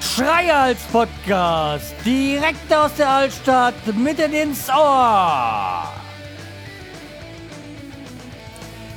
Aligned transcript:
Schreihals 0.00 0.80
Podcast, 0.92 1.94
direkt 2.04 2.72
aus 2.74 2.94
der 2.96 3.08
Altstadt, 3.08 3.74
mitten 3.96 4.32
ins 4.32 4.68
Ohr. 4.68 5.92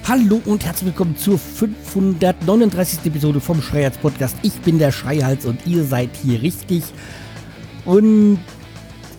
Hallo 0.08 0.42
und 0.46 0.66
herzlich 0.66 0.88
willkommen 0.88 1.16
zur 1.16 1.38
539. 1.38 3.06
Episode 3.06 3.40
vom 3.40 3.62
Schreihals 3.62 3.98
Podcast. 3.98 4.36
Ich 4.42 4.60
bin 4.62 4.80
der 4.80 4.92
Schreihals 4.92 5.46
und 5.46 5.66
ihr 5.68 5.84
seid 5.84 6.10
hier 6.22 6.42
richtig. 6.42 6.84
Und 7.86 8.40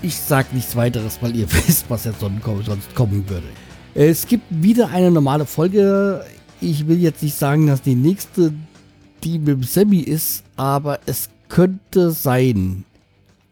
ich 0.03 0.17
sag 0.17 0.53
nichts 0.53 0.75
weiteres, 0.75 1.19
weil 1.23 1.37
ihr 1.37 1.51
wisst, 1.53 1.89
was 1.89 2.05
jetzt 2.05 2.21
sonst 2.21 2.95
kommen 2.95 3.29
würde. 3.29 3.47
Es 3.95 4.27
gibt 4.27 4.45
wieder 4.51 4.89
eine 4.89 5.11
normale 5.11 5.45
Folge. 5.45 6.25
Ich 6.61 6.87
will 6.87 6.99
jetzt 6.99 7.23
nicht 7.23 7.37
sagen, 7.37 7.67
dass 7.67 7.83
die 7.83 7.95
nächste 7.95 8.53
die 9.25 9.39
mit 9.39 9.49
dem 9.49 9.63
Sammy 9.63 10.01
ist, 10.01 10.43
aber 10.57 11.01
es 11.07 11.29
könnte 11.49 12.11
sein. 12.11 12.85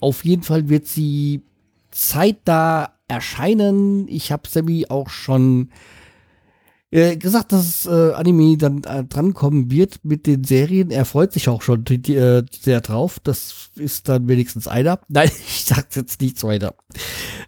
Auf 0.00 0.24
jeden 0.24 0.42
Fall 0.42 0.68
wird 0.68 0.86
sie 0.86 1.42
zeitnah 1.90 2.92
erscheinen. 3.08 4.08
Ich 4.08 4.32
habe 4.32 4.48
Sammy 4.48 4.86
auch 4.88 5.10
schon 5.10 5.70
äh, 6.90 7.16
gesagt, 7.16 7.52
dass 7.52 7.86
äh, 7.86 8.12
Anime 8.12 8.56
dann 8.56 8.82
äh, 8.84 9.04
drankommen 9.04 9.70
wird 9.70 10.00
mit 10.04 10.26
den 10.26 10.44
Serien. 10.44 10.90
Er 10.90 11.04
freut 11.04 11.32
sich 11.32 11.48
auch 11.48 11.62
schon 11.62 11.84
äh, 11.86 12.42
sehr 12.50 12.80
drauf. 12.80 13.20
Das 13.22 13.70
ist 13.76 14.08
dann 14.08 14.26
wenigstens 14.28 14.66
einer. 14.66 14.98
Nein, 15.08 15.30
ich 15.46 15.64
sag's 15.64 15.94
jetzt 15.94 16.20
nichts 16.20 16.42
weiter. 16.42 16.74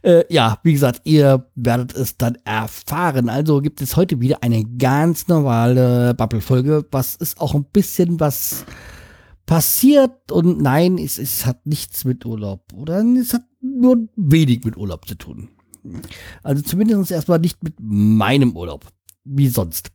Äh, 0.02 0.24
ja, 0.32 0.58
wie 0.62 0.72
gesagt, 0.72 1.00
ihr 1.04 1.46
werdet 1.56 1.94
es 1.94 2.16
dann 2.16 2.38
erfahren. 2.44 3.28
Also 3.28 3.60
gibt 3.60 3.82
es 3.82 3.96
heute 3.96 4.20
wieder 4.20 4.42
eine 4.42 4.64
ganz 4.64 5.26
normale 5.26 6.14
Bubble-Folge. 6.14 6.86
Was 6.92 7.16
ist 7.16 7.40
auch 7.40 7.54
ein 7.54 7.64
bisschen 7.64 8.20
was 8.20 8.64
passiert 9.44 10.30
und 10.30 10.62
nein, 10.62 10.98
es, 10.98 11.18
es 11.18 11.44
hat 11.46 11.66
nichts 11.66 12.04
mit 12.04 12.24
Urlaub 12.24 12.72
oder 12.74 13.04
es 13.18 13.34
hat 13.34 13.42
nur 13.60 14.08
wenig 14.14 14.64
mit 14.64 14.76
Urlaub 14.76 15.06
zu 15.06 15.16
tun. 15.16 15.48
Also 16.44 16.62
zumindest 16.62 17.10
erstmal 17.10 17.40
nicht 17.40 17.62
mit 17.62 17.74
meinem 17.80 18.56
Urlaub 18.56 18.86
wie 19.24 19.48
sonst. 19.48 19.90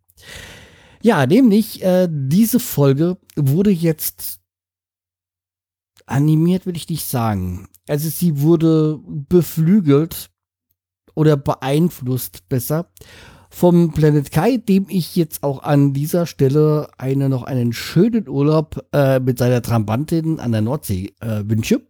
Ja, 1.02 1.26
nämlich 1.26 1.84
äh, 1.84 2.08
diese 2.12 2.60
Folge 2.60 3.18
wurde 3.36 3.72
jetzt 3.72 4.40
animiert, 6.06 6.66
will 6.66 6.76
ich 6.76 6.90
nicht 6.90 7.06
sagen. 7.06 7.68
Also 7.88 8.10
sie 8.10 8.42
wurde 8.42 9.00
beflügelt 9.06 10.30
oder 11.16 11.38
beeinflusst 11.38 12.48
besser 12.50 12.90
vom 13.50 13.92
Planet 13.92 14.32
Kai, 14.32 14.58
dem 14.58 14.88
ich 14.90 15.16
jetzt 15.16 15.44
auch 15.44 15.64
an 15.64 15.94
dieser 15.94 16.26
Stelle 16.26 16.90
eine 16.98 17.30
noch 17.30 17.44
einen 17.44 17.74
schönen 17.74 18.28
Urlaub 18.28 18.86
äh, 18.94 19.20
mit 19.20 19.38
seiner 19.38 19.62
Trambantin 19.62 20.40
an 20.40 20.52
der 20.52 20.62
Nordsee 20.62 21.14
äh, 21.22 21.44
wünsche. 21.46 21.82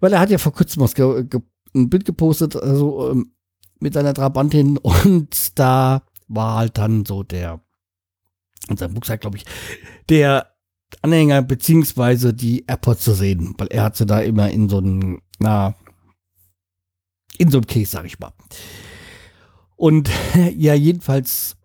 Weil 0.00 0.12
er 0.12 0.20
hat 0.20 0.30
ja 0.30 0.38
vor 0.38 0.52
kurzem 0.52 0.82
was 0.82 0.94
ein 0.98 1.90
Bild 1.90 2.04
gepostet, 2.04 2.56
also 2.56 3.10
ähm, 3.10 3.32
mit 3.80 3.94
seiner 3.94 4.14
Trabantin 4.14 4.78
und 4.78 5.58
da 5.58 6.02
war 6.28 6.56
halt 6.58 6.78
dann 6.78 7.04
so 7.04 7.22
der, 7.22 7.60
seinem 8.74 8.94
Rucksack, 8.94 9.20
glaube 9.20 9.36
ich, 9.36 9.44
der 10.08 10.52
Anhänger 11.02 11.42
beziehungsweise 11.42 12.32
die 12.32 12.64
AirPods 12.66 13.02
zu 13.02 13.14
sehen, 13.14 13.54
weil 13.58 13.68
er 13.68 13.84
hat 13.84 13.96
sie 13.96 14.06
da 14.06 14.20
immer 14.20 14.50
in 14.50 14.68
so 14.68 14.78
einem, 14.78 15.20
na, 15.38 15.74
in 17.38 17.50
so 17.50 17.58
einem 17.58 17.66
Case, 17.66 17.90
sag 17.90 18.06
ich 18.06 18.18
mal. 18.18 18.32
Und 19.76 20.10
ja, 20.56 20.74
jedenfalls 20.74 21.56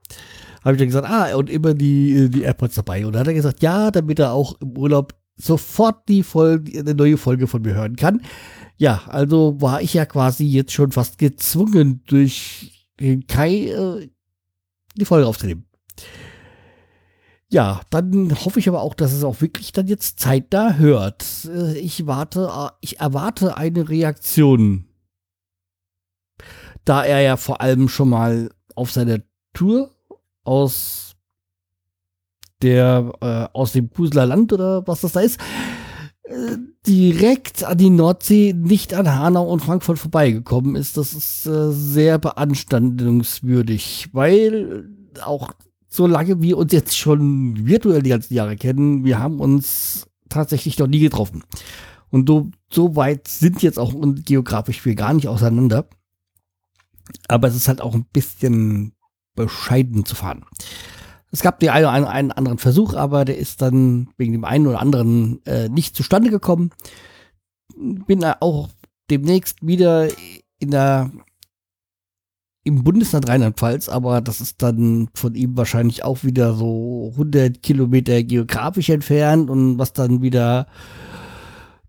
habe 0.63 0.75
ich 0.75 0.79
dann 0.79 0.87
gesagt, 0.87 1.09
ah, 1.09 1.35
und 1.35 1.49
immer 1.49 1.73
die, 1.73 2.29
die 2.29 2.43
AirPods 2.43 2.75
dabei. 2.75 3.05
Und 3.05 3.13
dann 3.13 3.21
hat 3.21 3.27
er 3.27 3.33
gesagt, 3.33 3.61
ja, 3.61 3.89
damit 3.89 4.19
er 4.19 4.33
auch 4.33 4.59
im 4.61 4.77
Urlaub 4.77 5.15
sofort 5.35 6.07
die 6.07 6.23
Folge, 6.23 6.79
eine 6.79 6.93
neue 6.93 7.17
Folge 7.17 7.47
von 7.47 7.61
mir 7.61 7.73
hören 7.73 7.95
kann. 7.95 8.21
Ja, 8.77 9.03
also 9.07 9.59
war 9.59 9.81
ich 9.81 9.93
ja 9.93 10.05
quasi 10.05 10.45
jetzt 10.45 10.73
schon 10.73 10.91
fast 10.91 11.17
gezwungen 11.17 12.03
durch 12.07 12.89
den 12.99 13.25
Kai 13.27 13.69
äh, 13.69 14.09
die 14.95 15.05
Folge 15.05 15.27
aufzunehmen. 15.27 15.65
Ja, 17.49 17.81
dann 17.89 18.33
hoffe 18.45 18.59
ich 18.59 18.69
aber 18.69 18.81
auch, 18.81 18.93
dass 18.93 19.11
es 19.11 19.25
auch 19.25 19.41
wirklich 19.41 19.73
dann 19.73 19.87
jetzt 19.87 20.19
Zeit 20.19 20.45
da 20.51 20.75
hört. 20.75 21.25
Äh, 21.45 21.77
ich 21.79 22.07
warte, 22.07 22.49
äh, 22.49 22.69
ich 22.79 23.01
erwarte 23.01 23.57
eine 23.57 23.89
Reaktion. 23.89 24.85
Da 26.85 27.03
er 27.03 27.19
ja 27.19 27.35
vor 27.35 27.59
allem 27.59 27.89
schon 27.89 28.09
mal 28.09 28.49
auf 28.75 28.91
seiner 28.91 29.19
Tour 29.53 29.91
aus 30.45 31.15
der, 32.61 33.11
äh, 33.21 33.57
aus 33.57 33.73
dem 33.73 33.89
Puseler 33.89 34.25
Land 34.25 34.53
oder 34.53 34.87
was 34.87 35.01
das 35.01 35.11
da 35.11 35.19
ist, 35.19 35.39
äh, 36.23 36.57
direkt 36.87 37.63
an 37.63 37.77
die 37.77 37.89
Nordsee, 37.89 38.53
nicht 38.53 38.93
an 38.93 39.13
Hanau 39.13 39.47
und 39.47 39.61
Frankfurt 39.61 39.99
vorbeigekommen 39.99 40.75
ist. 40.75 40.97
Das 40.97 41.13
ist 41.13 41.45
äh, 41.45 41.71
sehr 41.71 42.17
beanstandungswürdig, 42.17 44.09
weil 44.13 44.89
auch 45.23 45.53
so 45.87 46.07
lange 46.07 46.41
wir 46.41 46.57
uns 46.57 46.71
jetzt 46.71 46.97
schon 46.97 47.67
virtuell 47.67 48.01
die 48.01 48.09
ganzen 48.09 48.33
Jahre 48.33 48.55
kennen, 48.55 49.03
wir 49.03 49.19
haben 49.19 49.39
uns 49.39 50.07
tatsächlich 50.29 50.79
noch 50.79 50.87
nie 50.87 50.99
getroffen. 50.99 51.43
Und 52.09 52.27
so, 52.27 52.49
so 52.69 52.95
weit 52.95 53.27
sind 53.27 53.61
jetzt 53.61 53.77
auch 53.77 53.93
geografisch 54.25 54.85
wir 54.85 54.95
gar 54.95 55.13
nicht 55.13 55.27
auseinander. 55.27 55.87
Aber 57.27 57.47
es 57.47 57.55
ist 57.55 57.67
halt 57.67 57.81
auch 57.81 57.93
ein 57.93 58.05
bisschen 58.05 58.93
bescheiden 59.35 60.05
zu 60.05 60.15
fahren. 60.15 60.45
Es 61.31 61.41
gab 61.41 61.59
den 61.59 61.69
einen 61.69 62.05
einen 62.05 62.31
anderen 62.31 62.57
Versuch, 62.57 62.93
aber 62.93 63.23
der 63.25 63.37
ist 63.37 63.61
dann 63.61 64.09
wegen 64.17 64.33
dem 64.33 64.43
einen 64.43 64.67
oder 64.67 64.81
anderen 64.81 65.43
äh, 65.45 65.69
nicht 65.69 65.95
zustande 65.95 66.29
gekommen. 66.29 66.71
Bin 67.75 68.23
auch 68.23 68.69
demnächst 69.09 69.65
wieder 69.65 70.09
in 70.59 70.71
der 70.71 71.09
im 72.63 72.83
Bundesland 72.83 73.27
Rheinland-Pfalz, 73.27 73.89
aber 73.89 74.21
das 74.21 74.39
ist 74.39 74.61
dann 74.61 75.09
von 75.15 75.33
ihm 75.33 75.57
wahrscheinlich 75.57 76.03
auch 76.03 76.23
wieder 76.23 76.53
so 76.53 77.09
100 77.13 77.63
Kilometer 77.63 78.21
geografisch 78.23 78.89
entfernt 78.89 79.49
und 79.49 79.79
was 79.79 79.93
dann 79.93 80.21
wieder 80.21 80.67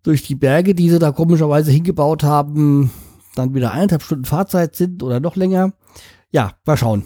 durch 0.03 0.22
die 0.22 0.34
Berge, 0.34 0.74
die 0.74 0.88
sie 0.88 0.98
da 0.98 1.12
komischerweise 1.12 1.70
hingebaut 1.70 2.22
haben, 2.22 2.91
dann 3.34 3.54
wieder 3.54 3.72
eineinhalb 3.72 4.03
Stunden 4.03 4.24
Fahrzeit 4.24 4.74
sind 4.74 5.03
oder 5.03 5.20
noch 5.20 5.36
länger. 5.36 5.72
Ja, 6.30 6.53
mal 6.64 6.76
schauen. 6.76 7.04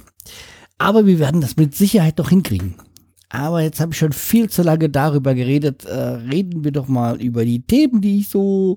Aber 0.78 1.06
wir 1.06 1.18
werden 1.18 1.40
das 1.40 1.56
mit 1.56 1.74
Sicherheit 1.74 2.18
noch 2.18 2.28
hinkriegen. 2.28 2.76
Aber 3.28 3.62
jetzt 3.62 3.80
habe 3.80 3.92
ich 3.92 3.98
schon 3.98 4.12
viel 4.12 4.48
zu 4.50 4.62
lange 4.62 4.88
darüber 4.88 5.34
geredet. 5.34 5.84
Äh, 5.84 5.94
reden 5.94 6.64
wir 6.64 6.72
doch 6.72 6.86
mal 6.86 7.20
über 7.20 7.44
die 7.44 7.62
Themen, 7.62 8.00
die 8.00 8.20
ich 8.20 8.28
so 8.28 8.76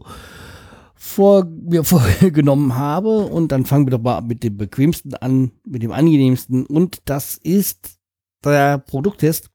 vor 0.96 1.46
mir 1.46 1.84
vorgenommen 1.86 2.76
habe. 2.76 3.20
Und 3.20 3.52
dann 3.52 3.66
fangen 3.66 3.86
wir 3.86 3.92
doch 3.92 4.02
mal 4.02 4.22
mit 4.22 4.44
dem 4.44 4.58
bequemsten 4.58 5.14
an, 5.16 5.52
mit 5.66 5.84
dem 5.84 5.92
angenehmsten. 5.92 6.66
Und 6.66 7.00
das 7.06 7.36
ist 7.36 8.00
der 8.44 8.80
Produkttest. 8.80 9.50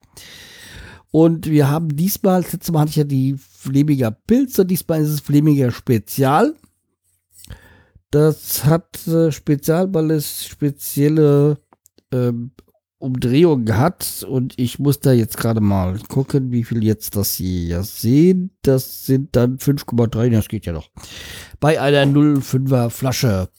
Und 1.10 1.48
wir 1.48 1.70
haben 1.70 1.94
diesmal, 1.94 2.42
das 2.42 2.54
letzte 2.54 2.72
Mal 2.72 2.80
hatte 2.80 2.90
ich 2.90 2.96
ja 2.96 3.04
die 3.04 3.36
Flemiger 3.38 4.10
Pilz 4.10 4.58
und 4.58 4.68
diesmal 4.68 5.00
ist 5.00 5.10
es 5.10 5.20
Flemiger 5.20 5.70
Spezial. 5.70 6.54
Das 8.10 8.64
hat 8.64 9.06
äh, 9.06 9.32
Spezial, 9.32 9.92
weil 9.92 10.12
es 10.12 10.46
spezielle 10.46 11.58
ähm, 12.14 12.52
Umdrehungen 12.98 13.76
hat 13.76 14.24
und 14.26 14.58
ich 14.58 14.78
muss 14.78 15.00
da 15.00 15.12
jetzt 15.12 15.36
gerade 15.36 15.60
mal 15.60 15.98
gucken, 16.08 16.52
wie 16.52 16.64
viel 16.64 16.82
jetzt 16.82 17.16
das 17.16 17.34
hier 17.34 17.82
sehen. 17.82 18.56
Das 18.62 19.04
sind 19.04 19.36
dann 19.36 19.58
5,3, 19.58 20.30
das 20.30 20.48
geht 20.48 20.64
ja 20.64 20.72
noch. 20.72 20.88
Bei 21.60 21.80
einer 21.80 22.04
0,5er 22.04 22.88
Flasche. 22.88 23.50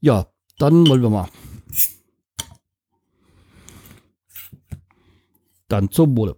Ja, 0.00 0.26
dann 0.58 0.86
wollen 0.86 1.02
wir 1.02 1.10
mal. 1.10 1.28
Dann 5.66 5.90
zum 5.90 6.16
Wohle. 6.16 6.36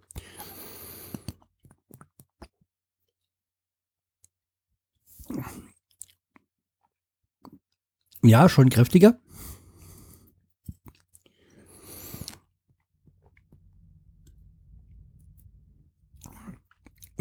Ja, 8.22 8.48
schon 8.48 8.68
kräftiger. 8.70 9.18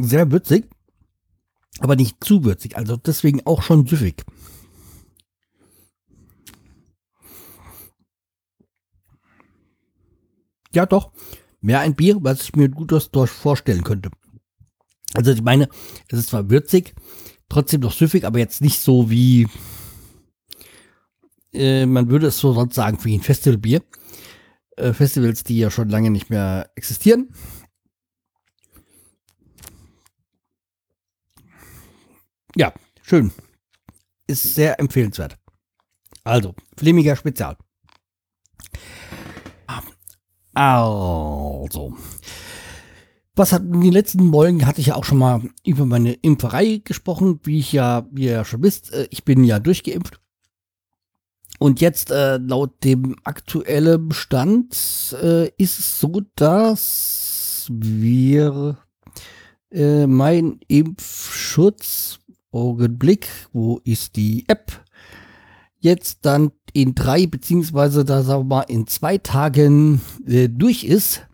Sehr 0.01 0.31
würzig, 0.31 0.69
aber 1.79 1.95
nicht 1.95 2.23
zu 2.23 2.43
würzig, 2.45 2.77
also 2.77 2.95
deswegen 2.95 3.45
auch 3.45 3.61
schon 3.61 3.85
süffig. 3.85 4.23
Ja, 10.73 10.85
doch. 10.85 11.11
Mehr 11.61 11.81
ein 11.81 11.95
Bier, 11.95 12.17
was 12.21 12.43
ich 12.43 12.55
mir 12.55 12.69
gut 12.69 12.91
vorstellen 13.29 13.83
könnte. 13.83 14.09
Also 15.13 15.31
ich 15.31 15.41
meine, 15.41 15.67
es 16.07 16.19
ist 16.19 16.29
zwar 16.29 16.49
würzig, 16.49 16.93
trotzdem 17.49 17.81
noch 17.81 17.91
süffig, 17.91 18.25
aber 18.25 18.39
jetzt 18.39 18.61
nicht 18.61 18.79
so 18.79 19.09
wie 19.09 19.47
Äh, 21.53 21.85
man 21.85 22.09
würde 22.09 22.27
es 22.27 22.37
so 22.39 22.53
sonst 22.53 22.75
sagen 22.75 22.99
wie 23.03 23.17
ein 23.17 23.21
Festivalbier. 23.21 23.81
Äh, 24.77 24.93
Festivals, 24.93 25.43
die 25.43 25.57
ja 25.57 25.71
schon 25.71 25.89
lange 25.89 26.11
nicht 26.11 26.29
mehr 26.29 26.69
existieren. 26.75 27.33
Ja, 32.59 32.73
schön. 33.01 33.31
Ist 34.27 34.43
sehr 34.53 34.81
empfehlenswert. 34.81 35.37
Also, 36.25 36.53
Flemmiger 36.75 37.15
Spezial. 37.15 37.55
Also. 40.53 41.95
Was 43.33 43.53
hat 43.53 43.61
in 43.61 43.79
den 43.79 43.93
letzten 43.93 44.29
Folgen 44.29 44.65
hatte 44.65 44.81
ich 44.81 44.87
ja 44.87 44.95
auch 44.95 45.05
schon 45.05 45.19
mal 45.19 45.41
über 45.65 45.85
meine 45.85 46.11
Impferei 46.15 46.81
gesprochen, 46.83 47.39
wie 47.43 47.59
ich 47.59 47.71
ja, 47.71 48.05
wie 48.11 48.25
ihr 48.25 48.31
ja 48.33 48.43
schon 48.43 48.61
wisst, 48.61 48.91
äh, 48.91 49.07
ich 49.09 49.23
bin 49.23 49.45
ja 49.45 49.59
durchgeimpft. 49.59 50.19
Und 51.59 51.79
jetzt 51.79 52.11
äh, 52.11 52.39
laut 52.39 52.83
dem 52.83 53.15
aktuellen 53.23 54.11
Stand 54.11 55.15
äh, 55.23 55.47
ist 55.57 55.79
es 55.79 56.01
so, 56.01 56.23
dass 56.35 57.67
wir 57.71 58.77
äh, 59.71 60.07
mein 60.07 60.59
Impfschutz 60.67 62.18
Augenblick, 62.51 63.27
wo 63.53 63.79
ist 63.83 64.15
die 64.15 64.45
App? 64.47 64.83
Jetzt 65.79 66.25
dann 66.25 66.51
in 66.73 66.95
drei 66.95 67.25
beziehungsweise 67.25 68.05
da 68.05 68.23
sagen 68.23 68.49
wir 68.49 68.55
mal 68.57 68.61
in 68.63 68.87
zwei 68.87 69.17
Tagen 69.17 70.01
äh, 70.27 70.49
durch 70.49 70.83
ist. 70.83 71.25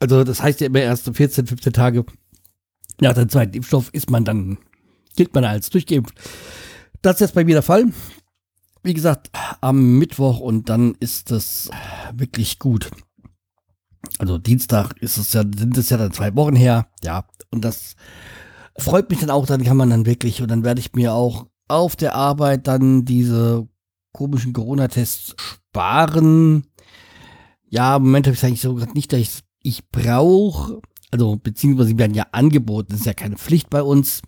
Also 0.00 0.24
das 0.24 0.42
heißt 0.42 0.60
ja 0.60 0.66
immer 0.68 0.80
erst 0.80 1.10
14, 1.14 1.46
15 1.46 1.72
Tage 1.72 2.04
nach 3.00 3.14
dem 3.14 3.28
zweiten 3.28 3.54
Impfstoff 3.54 3.90
ist 3.92 4.10
man 4.10 4.24
dann, 4.24 4.58
gilt 5.16 5.34
man 5.34 5.44
als 5.44 5.70
durchgeimpft. 5.70 6.14
Das 7.02 7.16
ist 7.16 7.20
jetzt 7.20 7.34
bei 7.34 7.44
mir 7.44 7.54
der 7.54 7.62
Fall. 7.62 7.92
Wie 8.82 8.94
gesagt, 8.94 9.30
am 9.60 9.98
Mittwoch 9.98 10.40
und 10.40 10.68
dann 10.68 10.94
ist 11.00 11.30
das 11.30 11.70
wirklich 12.14 12.58
gut. 12.58 12.90
Also 14.18 14.38
Dienstag 14.38 14.94
ist 15.00 15.18
es 15.18 15.32
ja, 15.32 15.42
sind 15.42 15.76
es 15.76 15.90
ja 15.90 15.96
dann 15.96 16.12
zwei 16.12 16.34
Wochen 16.36 16.56
her. 16.56 16.88
Ja, 17.02 17.26
und 17.50 17.64
das 17.64 17.96
freut 18.78 19.10
mich 19.10 19.20
dann 19.20 19.30
auch, 19.30 19.46
dann 19.46 19.64
kann 19.64 19.76
man 19.76 19.90
dann 19.90 20.06
wirklich, 20.06 20.42
und 20.42 20.50
dann 20.50 20.64
werde 20.64 20.80
ich 20.80 20.94
mir 20.94 21.12
auch 21.12 21.46
auf 21.68 21.96
der 21.96 22.14
Arbeit 22.14 22.66
dann 22.66 23.04
diese 23.04 23.68
komischen 24.12 24.52
Corona-Tests 24.52 25.34
sparen. 25.36 26.66
Ja, 27.68 27.96
im 27.96 28.04
Moment 28.04 28.26
habe 28.26 28.34
ich 28.34 28.40
es 28.40 28.44
eigentlich 28.44 28.60
so 28.60 28.74
gesagt, 28.74 28.94
nicht, 28.94 29.12
dass 29.12 29.20
ich 29.20 29.42
ich 29.66 29.90
brauche, 29.90 30.80
also 31.10 31.36
beziehungsweise 31.36 31.88
sie 31.88 31.98
werden 31.98 32.14
ja 32.14 32.26
angeboten, 32.30 32.90
das 32.90 33.00
ist 33.00 33.06
ja 33.06 33.14
keine 33.14 33.36
Pflicht 33.36 33.68
bei 33.68 33.82
uns. 33.82 34.22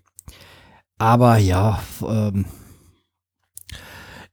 Aber 0.99 1.39
ja, 1.39 1.81
ähm, 2.03 2.45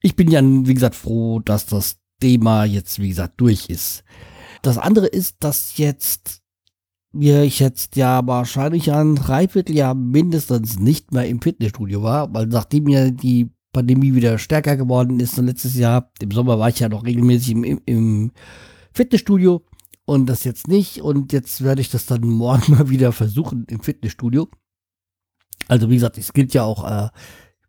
ich 0.01 0.15
bin 0.15 0.31
ja, 0.31 0.41
wie 0.43 0.73
gesagt, 0.73 0.95
froh, 0.95 1.39
dass 1.39 1.67
das 1.67 1.97
Thema 2.19 2.65
jetzt, 2.65 2.99
wie 2.99 3.09
gesagt, 3.09 3.39
durch 3.39 3.69
ist. 3.69 4.03
Das 4.63 4.79
andere 4.79 5.05
ist, 5.05 5.35
dass 5.41 5.77
jetzt 5.77 6.41
ich 7.19 7.59
jetzt 7.59 7.95
ja 7.95 8.25
wahrscheinlich 8.25 8.91
ein 8.91 9.15
Dreivierteljahr 9.15 9.95
mindestens 9.95 10.79
nicht 10.79 11.11
mehr 11.11 11.27
im 11.27 11.41
Fitnessstudio 11.41 12.03
war, 12.03 12.33
weil 12.33 12.47
nachdem 12.47 12.87
ja 12.87 13.09
die 13.09 13.49
Pandemie 13.73 14.13
wieder 14.13 14.37
stärker 14.37 14.77
geworden 14.77 15.19
ist 15.19 15.37
und 15.37 15.47
letztes 15.47 15.75
Jahr, 15.75 16.11
im 16.21 16.31
Sommer 16.31 16.59
war 16.59 16.69
ich 16.69 16.79
ja 16.79 16.89
noch 16.89 17.05
regelmäßig 17.05 17.51
im, 17.51 17.81
im 17.85 18.31
Fitnessstudio 18.93 19.65
und 20.05 20.27
das 20.27 20.43
jetzt 20.43 20.67
nicht. 20.67 21.01
Und 21.01 21.33
jetzt 21.33 21.63
werde 21.63 21.81
ich 21.81 21.89
das 21.89 22.05
dann 22.05 22.21
morgen 22.27 22.73
mal 22.73 22.89
wieder 22.89 23.11
versuchen 23.11 23.65
im 23.69 23.81
Fitnessstudio. 23.81 24.49
Also 25.67 25.89
wie 25.89 25.95
gesagt, 25.95 26.17
es 26.17 26.31
gilt 26.31 26.53
ja 26.53 26.63
auch, 26.63 26.89
äh, 26.89 27.09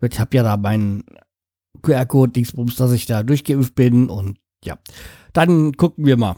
ich 0.07 0.21
habe 0.21 0.37
ja 0.37 0.43
da 0.43 0.57
meinen 0.57 1.05
QR-Code, 1.83 2.33
Dingsbums, 2.33 2.77
dass 2.77 2.93
ich 2.93 3.07
da 3.07 3.23
durchgeimpft 3.23 3.75
bin 3.75 4.09
und 4.09 4.39
ja, 4.65 4.79
dann 5.33 5.73
gucken 5.73 6.07
wir 6.07 6.17
mal, 6.17 6.37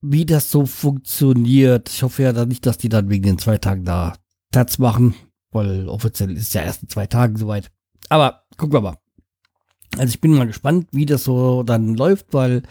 wie 0.00 0.26
das 0.26 0.50
so 0.50 0.66
funktioniert. 0.66 1.88
Ich 1.88 2.02
hoffe 2.02 2.22
ja 2.22 2.32
dann 2.32 2.48
nicht, 2.48 2.66
dass 2.66 2.78
die 2.78 2.88
dann 2.88 3.08
wegen 3.10 3.24
den 3.24 3.38
zwei 3.38 3.58
Tagen 3.58 3.84
da 3.84 4.14
Tats 4.52 4.78
machen, 4.78 5.14
weil 5.50 5.88
offiziell 5.88 6.36
ist 6.36 6.54
ja 6.54 6.62
erst 6.62 6.82
in 6.82 6.88
zwei 6.88 7.06
Tagen 7.06 7.36
soweit. 7.36 7.70
Aber 8.08 8.42
gucken 8.56 8.74
wir 8.74 8.80
mal. 8.80 8.96
Also 9.96 10.10
ich 10.10 10.20
bin 10.20 10.34
mal 10.34 10.46
gespannt, 10.46 10.88
wie 10.92 11.06
das 11.06 11.24
so 11.24 11.62
dann 11.62 11.94
läuft, 11.94 12.32
weil 12.32 12.62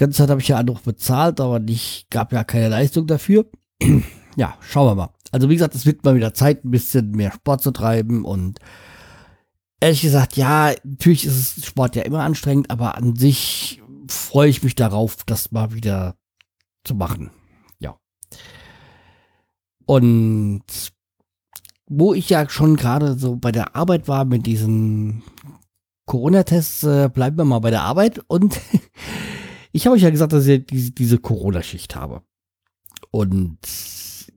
ganze 0.00 0.18
Zeit 0.18 0.30
habe 0.30 0.40
ich 0.40 0.48
ja 0.48 0.62
noch 0.62 0.80
bezahlt, 0.80 1.40
aber 1.40 1.60
ich 1.66 2.06
gab 2.10 2.32
ja 2.32 2.42
keine 2.42 2.68
Leistung 2.68 3.06
dafür. 3.06 3.46
ja, 4.36 4.54
schauen 4.60 4.88
wir 4.88 4.94
mal. 4.94 5.10
Also 5.30 5.48
wie 5.48 5.54
gesagt, 5.54 5.74
es 5.74 5.86
wird 5.86 6.04
mal 6.04 6.16
wieder 6.16 6.34
Zeit, 6.34 6.64
ein 6.64 6.70
bisschen 6.70 7.10
mehr 7.12 7.32
Sport 7.32 7.62
zu 7.62 7.70
treiben 7.70 8.24
und 8.24 8.58
ehrlich 9.80 10.00
gesagt, 10.00 10.36
ja, 10.36 10.72
natürlich 10.84 11.26
ist 11.26 11.64
Sport 11.64 11.96
ja 11.96 12.02
immer 12.02 12.20
anstrengend, 12.20 12.70
aber 12.70 12.96
an 12.96 13.14
sich 13.14 13.82
freue 14.08 14.48
ich 14.48 14.62
mich 14.62 14.74
darauf, 14.74 15.18
das 15.24 15.52
mal 15.52 15.72
wieder 15.74 16.16
zu 16.84 16.94
machen. 16.94 17.30
Ja. 17.78 17.96
Und 19.86 20.62
wo 21.86 22.14
ich 22.14 22.28
ja 22.30 22.48
schon 22.48 22.76
gerade 22.76 23.18
so 23.18 23.36
bei 23.36 23.52
der 23.52 23.74
Arbeit 23.74 24.08
war 24.08 24.24
mit 24.24 24.46
diesen 24.46 25.22
Corona-Tests, 26.06 26.84
äh, 26.84 27.10
bleiben 27.12 27.36
wir 27.36 27.44
mal 27.44 27.58
bei 27.58 27.70
der 27.70 27.82
Arbeit 27.82 28.20
und 28.28 28.60
Ich 29.72 29.86
habe 29.86 29.96
euch 29.96 30.02
ja 30.02 30.10
gesagt, 30.10 30.32
dass 30.32 30.46
ich 30.46 30.66
diese, 30.66 31.18
Corona-Schicht 31.18 31.94
habe. 31.94 32.22
Und 33.10 33.58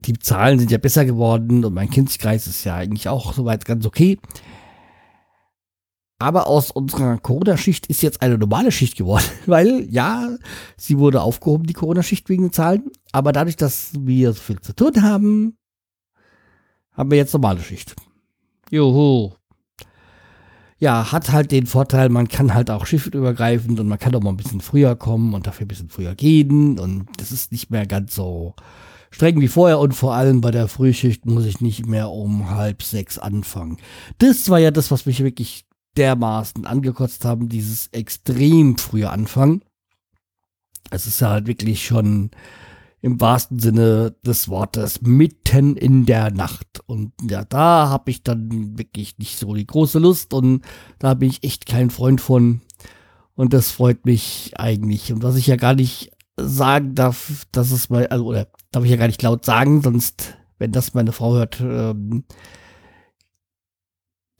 die 0.04 0.18
Zahlen 0.18 0.58
sind 0.58 0.70
ja 0.70 0.78
besser 0.78 1.04
geworden 1.04 1.64
und 1.64 1.74
mein 1.74 1.90
Kindskreis 1.90 2.46
ist 2.46 2.64
ja 2.64 2.76
eigentlich 2.76 3.08
auch 3.08 3.32
soweit 3.32 3.64
ganz 3.64 3.86
okay. 3.86 4.18
Aber 6.24 6.46
aus 6.46 6.70
unserer 6.70 7.18
Corona-Schicht 7.18 7.86
ist 7.88 8.00
jetzt 8.00 8.22
eine 8.22 8.38
normale 8.38 8.72
Schicht 8.72 8.96
geworden, 8.96 9.26
weil 9.46 9.86
ja, 9.90 10.30
sie 10.78 10.96
wurde 10.96 11.20
aufgehoben, 11.20 11.66
die 11.66 11.74
Corona-Schicht 11.74 12.30
wegen 12.30 12.44
den 12.44 12.52
Zahlen. 12.52 12.90
Aber 13.12 13.30
dadurch, 13.32 13.56
dass 13.56 13.90
wir 13.98 14.32
so 14.32 14.40
viel 14.40 14.58
zu 14.58 14.74
tun 14.74 15.02
haben, 15.02 15.58
haben 16.92 17.10
wir 17.10 17.18
jetzt 17.18 17.34
normale 17.34 17.60
Schicht. 17.60 17.94
Juhu 18.70 19.32
ja, 20.78 21.12
hat 21.12 21.30
halt 21.30 21.52
den 21.52 21.66
Vorteil, 21.66 22.08
man 22.08 22.28
kann 22.28 22.54
halt 22.54 22.70
auch 22.70 22.86
schiffübergreifend 22.86 23.78
und 23.78 23.88
man 23.88 23.98
kann 23.98 24.14
auch 24.14 24.22
mal 24.22 24.30
ein 24.30 24.38
bisschen 24.38 24.62
früher 24.62 24.96
kommen 24.96 25.34
und 25.34 25.46
dafür 25.46 25.66
ein 25.66 25.68
bisschen 25.68 25.90
früher 25.90 26.14
gehen 26.14 26.78
und 26.78 27.06
das 27.18 27.32
ist 27.32 27.52
nicht 27.52 27.70
mehr 27.70 27.86
ganz 27.86 28.14
so 28.14 28.54
streng 29.10 29.40
wie 29.40 29.48
vorher 29.48 29.78
und 29.78 29.92
vor 29.92 30.14
allem 30.14 30.40
bei 30.40 30.50
der 30.50 30.68
Frühschicht 30.68 31.26
muss 31.26 31.44
ich 31.44 31.60
nicht 31.60 31.86
mehr 31.86 32.10
um 32.10 32.50
halb 32.50 32.82
sechs 32.82 33.18
anfangen. 33.18 33.76
Das 34.18 34.48
war 34.48 34.58
ja 34.58 34.70
das, 34.70 34.90
was 34.90 35.06
mich 35.06 35.22
wirklich 35.22 35.66
dermaßen 35.96 36.66
angekotzt 36.66 37.24
haben, 37.24 37.48
dieses 37.48 37.88
extrem 37.88 38.78
frühe 38.78 39.10
Anfangen. 39.10 39.62
Es 40.90 41.06
ist 41.06 41.20
ja 41.20 41.30
halt 41.30 41.46
wirklich 41.46 41.84
schon 41.84 42.30
im 43.04 43.20
wahrsten 43.20 43.58
Sinne 43.58 44.16
des 44.24 44.48
Wortes 44.48 45.02
mitten 45.02 45.76
in 45.76 46.06
der 46.06 46.30
Nacht. 46.30 46.80
Und 46.86 47.12
ja, 47.28 47.44
da 47.44 47.90
habe 47.90 48.10
ich 48.10 48.22
dann 48.22 48.78
wirklich 48.78 49.18
nicht 49.18 49.38
so 49.38 49.54
die 49.54 49.66
große 49.66 49.98
Lust 49.98 50.32
und 50.32 50.64
da 50.98 51.12
bin 51.12 51.28
ich 51.28 51.44
echt 51.44 51.66
kein 51.66 51.90
Freund 51.90 52.22
von. 52.22 52.62
Und 53.34 53.52
das 53.52 53.70
freut 53.70 54.06
mich 54.06 54.52
eigentlich. 54.56 55.12
Und 55.12 55.22
was 55.22 55.36
ich 55.36 55.46
ja 55.46 55.56
gar 55.56 55.74
nicht 55.74 56.12
sagen 56.38 56.94
darf, 56.94 57.46
dass 57.52 57.72
es 57.72 57.90
mal, 57.90 58.06
also, 58.06 58.24
oder 58.24 58.48
darf 58.72 58.84
ich 58.84 58.90
ja 58.90 58.96
gar 58.96 59.08
nicht 59.08 59.22
laut 59.22 59.44
sagen, 59.44 59.82
sonst, 59.82 60.38
wenn 60.58 60.72
das 60.72 60.94
meine 60.94 61.12
Frau 61.12 61.34
hört, 61.34 61.60
ähm, 61.60 62.24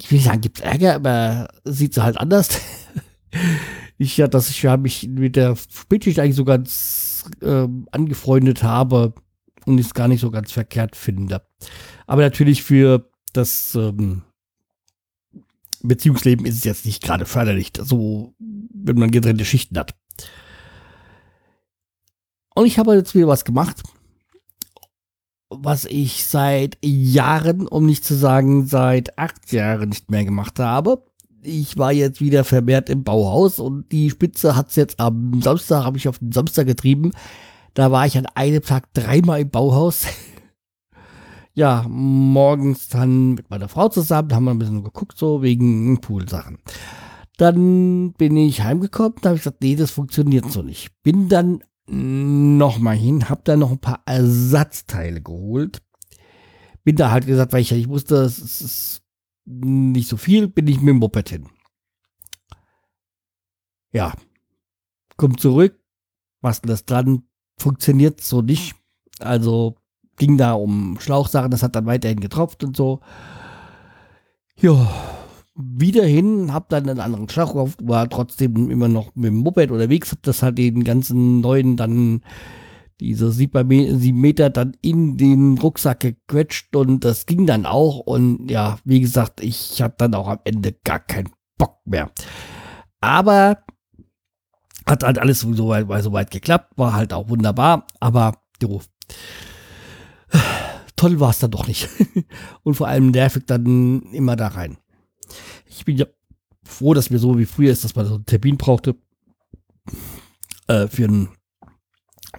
ich 0.00 0.10
will 0.10 0.18
nicht 0.18 0.26
sagen, 0.26 0.40
gibt's 0.40 0.60
Ärger, 0.60 0.94
aber 0.94 1.48
sieht 1.64 1.94
sie 1.94 2.02
halt 2.02 2.18
anders. 2.18 2.60
ich 3.98 4.16
ja, 4.16 4.26
dass 4.26 4.50
ich 4.50 4.62
ja 4.62 4.76
mich 4.76 5.08
mit 5.08 5.36
der 5.36 5.56
Spätschicht 5.56 6.18
eigentlich 6.18 6.36
so 6.36 6.44
ganz 6.44 7.24
äh, 7.40 7.68
angefreundet 7.92 8.62
habe 8.62 9.14
und 9.66 9.78
es 9.78 9.94
gar 9.94 10.08
nicht 10.08 10.20
so 10.20 10.30
ganz 10.30 10.52
verkehrt 10.52 10.96
finde. 10.96 11.46
Aber 12.06 12.22
natürlich 12.22 12.62
für 12.62 13.10
das 13.32 13.74
ähm, 13.74 14.22
Beziehungsleben 15.82 16.46
ist 16.46 16.56
es 16.56 16.64
jetzt 16.64 16.86
nicht 16.86 17.02
gerade 17.02 17.26
förderlich, 17.26 17.72
so 17.78 18.34
wenn 18.38 18.98
man 18.98 19.10
getrennte 19.10 19.44
Schichten 19.44 19.78
hat. 19.78 19.94
Und 22.54 22.66
ich 22.66 22.78
habe 22.78 22.94
jetzt 22.94 23.14
wieder 23.14 23.28
was 23.28 23.44
gemacht, 23.44 23.82
was 25.60 25.84
ich 25.84 26.26
seit 26.26 26.78
Jahren, 26.82 27.66
um 27.66 27.86
nicht 27.86 28.04
zu 28.04 28.14
sagen 28.14 28.66
seit 28.66 29.18
acht 29.18 29.52
Jahren 29.52 29.90
nicht 29.90 30.10
mehr 30.10 30.24
gemacht 30.24 30.58
habe 30.58 31.02
ich 31.44 31.78
war 31.78 31.92
jetzt 31.92 32.20
wieder 32.20 32.44
vermehrt 32.44 32.90
im 32.90 33.04
Bauhaus 33.04 33.58
und 33.58 33.90
die 33.92 34.10
Spitze 34.10 34.56
hat's 34.56 34.76
jetzt 34.76 34.98
am 34.98 35.40
Samstag, 35.42 35.84
habe 35.84 35.98
ich 35.98 36.08
auf 36.08 36.18
den 36.18 36.32
Samstag 36.32 36.66
getrieben. 36.66 37.12
Da 37.74 37.90
war 37.90 38.06
ich 38.06 38.16
an 38.16 38.26
einem 38.34 38.62
Tag 38.62 38.92
dreimal 38.94 39.40
im 39.40 39.50
Bauhaus. 39.50 40.06
ja, 41.54 41.84
morgens 41.88 42.88
dann 42.88 43.34
mit 43.34 43.50
meiner 43.50 43.68
Frau 43.68 43.88
zusammen, 43.88 44.32
haben 44.34 44.44
wir 44.44 44.52
ein 44.52 44.58
bisschen 44.58 44.84
geguckt, 44.84 45.18
so 45.18 45.42
wegen 45.42 46.00
Poolsachen. 46.00 46.58
Dann 47.36 48.12
bin 48.12 48.36
ich 48.36 48.62
heimgekommen, 48.62 49.14
da 49.20 49.30
habe 49.30 49.36
ich 49.36 49.42
gesagt, 49.42 49.62
nee, 49.62 49.74
das 49.74 49.90
funktioniert 49.90 50.50
so 50.50 50.62
nicht. 50.62 50.90
Bin 51.02 51.28
dann 51.28 51.62
nochmal 51.86 52.96
hin, 52.96 53.28
habe 53.28 53.42
dann 53.44 53.60
noch 53.60 53.70
ein 53.70 53.78
paar 53.78 54.02
Ersatzteile 54.06 55.20
geholt. 55.20 55.82
Bin 56.84 56.96
da 56.96 57.10
halt 57.10 57.26
gesagt, 57.26 57.52
weil 57.52 57.62
ich 57.62 57.72
nicht 57.72 57.88
wusste, 57.88 58.16
es 58.16 58.38
ist 58.38 59.02
nicht 59.46 60.08
so 60.08 60.16
viel, 60.16 60.48
bin 60.48 60.66
ich 60.66 60.80
mit 60.80 60.88
dem 60.88 60.98
Moped 60.98 61.28
hin. 61.28 61.48
ja, 63.94 64.12
kommt 65.16 65.40
zurück, 65.40 65.80
was 66.42 66.60
das 66.60 66.84
dran, 66.84 67.22
funktioniert 67.58 68.20
so 68.20 68.42
nicht. 68.42 68.74
Also 69.20 69.76
ging 70.16 70.36
da 70.36 70.52
um 70.54 70.98
Schlauchsachen, 71.00 71.50
das 71.50 71.62
hat 71.62 71.76
dann 71.76 71.86
weiterhin 71.86 72.20
getropft 72.20 72.64
und 72.64 72.76
so. 72.76 73.00
Ja, 74.56 74.90
wieder 75.54 76.04
hin, 76.04 76.52
hab 76.52 76.68
dann 76.68 76.88
einen 76.88 77.00
anderen 77.00 77.28
Schlauch 77.28 77.52
gekauft, 77.52 77.78
war 77.82 78.08
trotzdem 78.08 78.70
immer 78.70 78.88
noch 78.88 79.14
mit 79.14 79.26
dem 79.26 79.36
Moped 79.36 79.70
unterwegs, 79.70 80.12
hab 80.12 80.22
das 80.22 80.42
halt 80.42 80.58
den 80.58 80.84
ganzen 80.84 81.40
neuen 81.40 81.76
dann 81.76 82.22
diese 83.00 83.32
sieben 83.32 84.20
Meter 84.20 84.50
dann 84.50 84.76
in 84.80 85.16
den 85.16 85.58
Rucksack 85.58 86.00
gequetscht 86.00 86.74
und 86.76 87.04
das 87.04 87.26
ging 87.26 87.46
dann 87.46 87.66
auch 87.66 87.98
und 87.98 88.50
ja, 88.50 88.78
wie 88.84 89.00
gesagt, 89.00 89.42
ich 89.42 89.82
hatte 89.82 89.96
dann 89.98 90.14
auch 90.14 90.28
am 90.28 90.38
Ende 90.44 90.72
gar 90.84 91.00
keinen 91.00 91.30
Bock 91.58 91.78
mehr. 91.84 92.10
Aber 93.00 93.58
hat 94.86 95.02
halt 95.02 95.18
alles 95.18 95.40
so 95.40 95.68
weit, 95.68 95.86
so 96.02 96.12
weit 96.12 96.30
geklappt, 96.30 96.76
war 96.76 96.94
halt 96.94 97.12
auch 97.12 97.28
wunderbar, 97.28 97.86
aber 98.00 98.34
jo, 98.62 98.80
toll 100.96 101.20
war 101.20 101.30
es 101.30 101.38
dann 101.38 101.50
doch 101.50 101.66
nicht. 101.66 101.88
und 102.62 102.74
vor 102.74 102.88
allem 102.88 103.10
nervig 103.10 103.44
dann 103.46 104.02
immer 104.12 104.36
da 104.36 104.48
rein. 104.48 104.78
Ich 105.66 105.84
bin 105.84 105.96
ja 105.96 106.06
froh, 106.64 106.94
dass 106.94 107.10
mir 107.10 107.18
so 107.18 107.38
wie 107.38 107.46
früher 107.46 107.72
ist, 107.72 107.84
dass 107.84 107.94
man 107.94 108.06
so 108.06 108.14
einen 108.14 108.26
Termin 108.26 108.56
brauchte 108.56 108.96
äh, 110.66 110.88
für, 110.88 111.04
einen, 111.04 111.28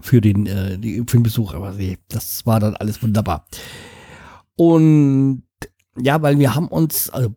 für 0.01 0.21
den 0.21 0.47
äh, 0.47 0.77
für 1.07 1.17
den 1.17 1.23
Besuch. 1.23 1.53
Aber 1.53 1.73
nee, 1.73 1.97
das 2.07 2.45
war 2.45 2.59
dann 2.59 2.75
alles 2.75 3.01
wunderbar. 3.01 3.47
Und 4.55 5.43
ja, 5.97 6.21
weil 6.21 6.39
wir 6.39 6.55
haben 6.55 6.67
uns, 6.67 7.09
also 7.09 7.35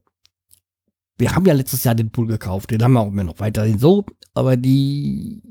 wir 1.16 1.34
haben 1.34 1.46
ja 1.46 1.54
letztes 1.54 1.84
Jahr 1.84 1.94
den 1.94 2.10
Pool 2.10 2.26
gekauft, 2.26 2.70
den 2.70 2.82
haben 2.82 2.92
wir 2.92 3.00
auch 3.00 3.08
immer 3.08 3.24
noch 3.24 3.40
weiterhin 3.40 3.78
so, 3.78 4.04
aber 4.34 4.56
die, 4.56 5.42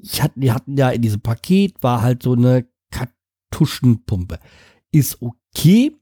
ich 0.00 0.22
hatte, 0.22 0.38
die 0.38 0.52
hatten 0.52 0.76
ja 0.76 0.90
in 0.90 1.02
diesem 1.02 1.20
Paket 1.20 1.82
war 1.82 2.02
halt 2.02 2.22
so 2.22 2.32
eine 2.32 2.66
Kartuschenpumpe. 2.90 4.38
Ist 4.92 5.20
okay, 5.20 5.92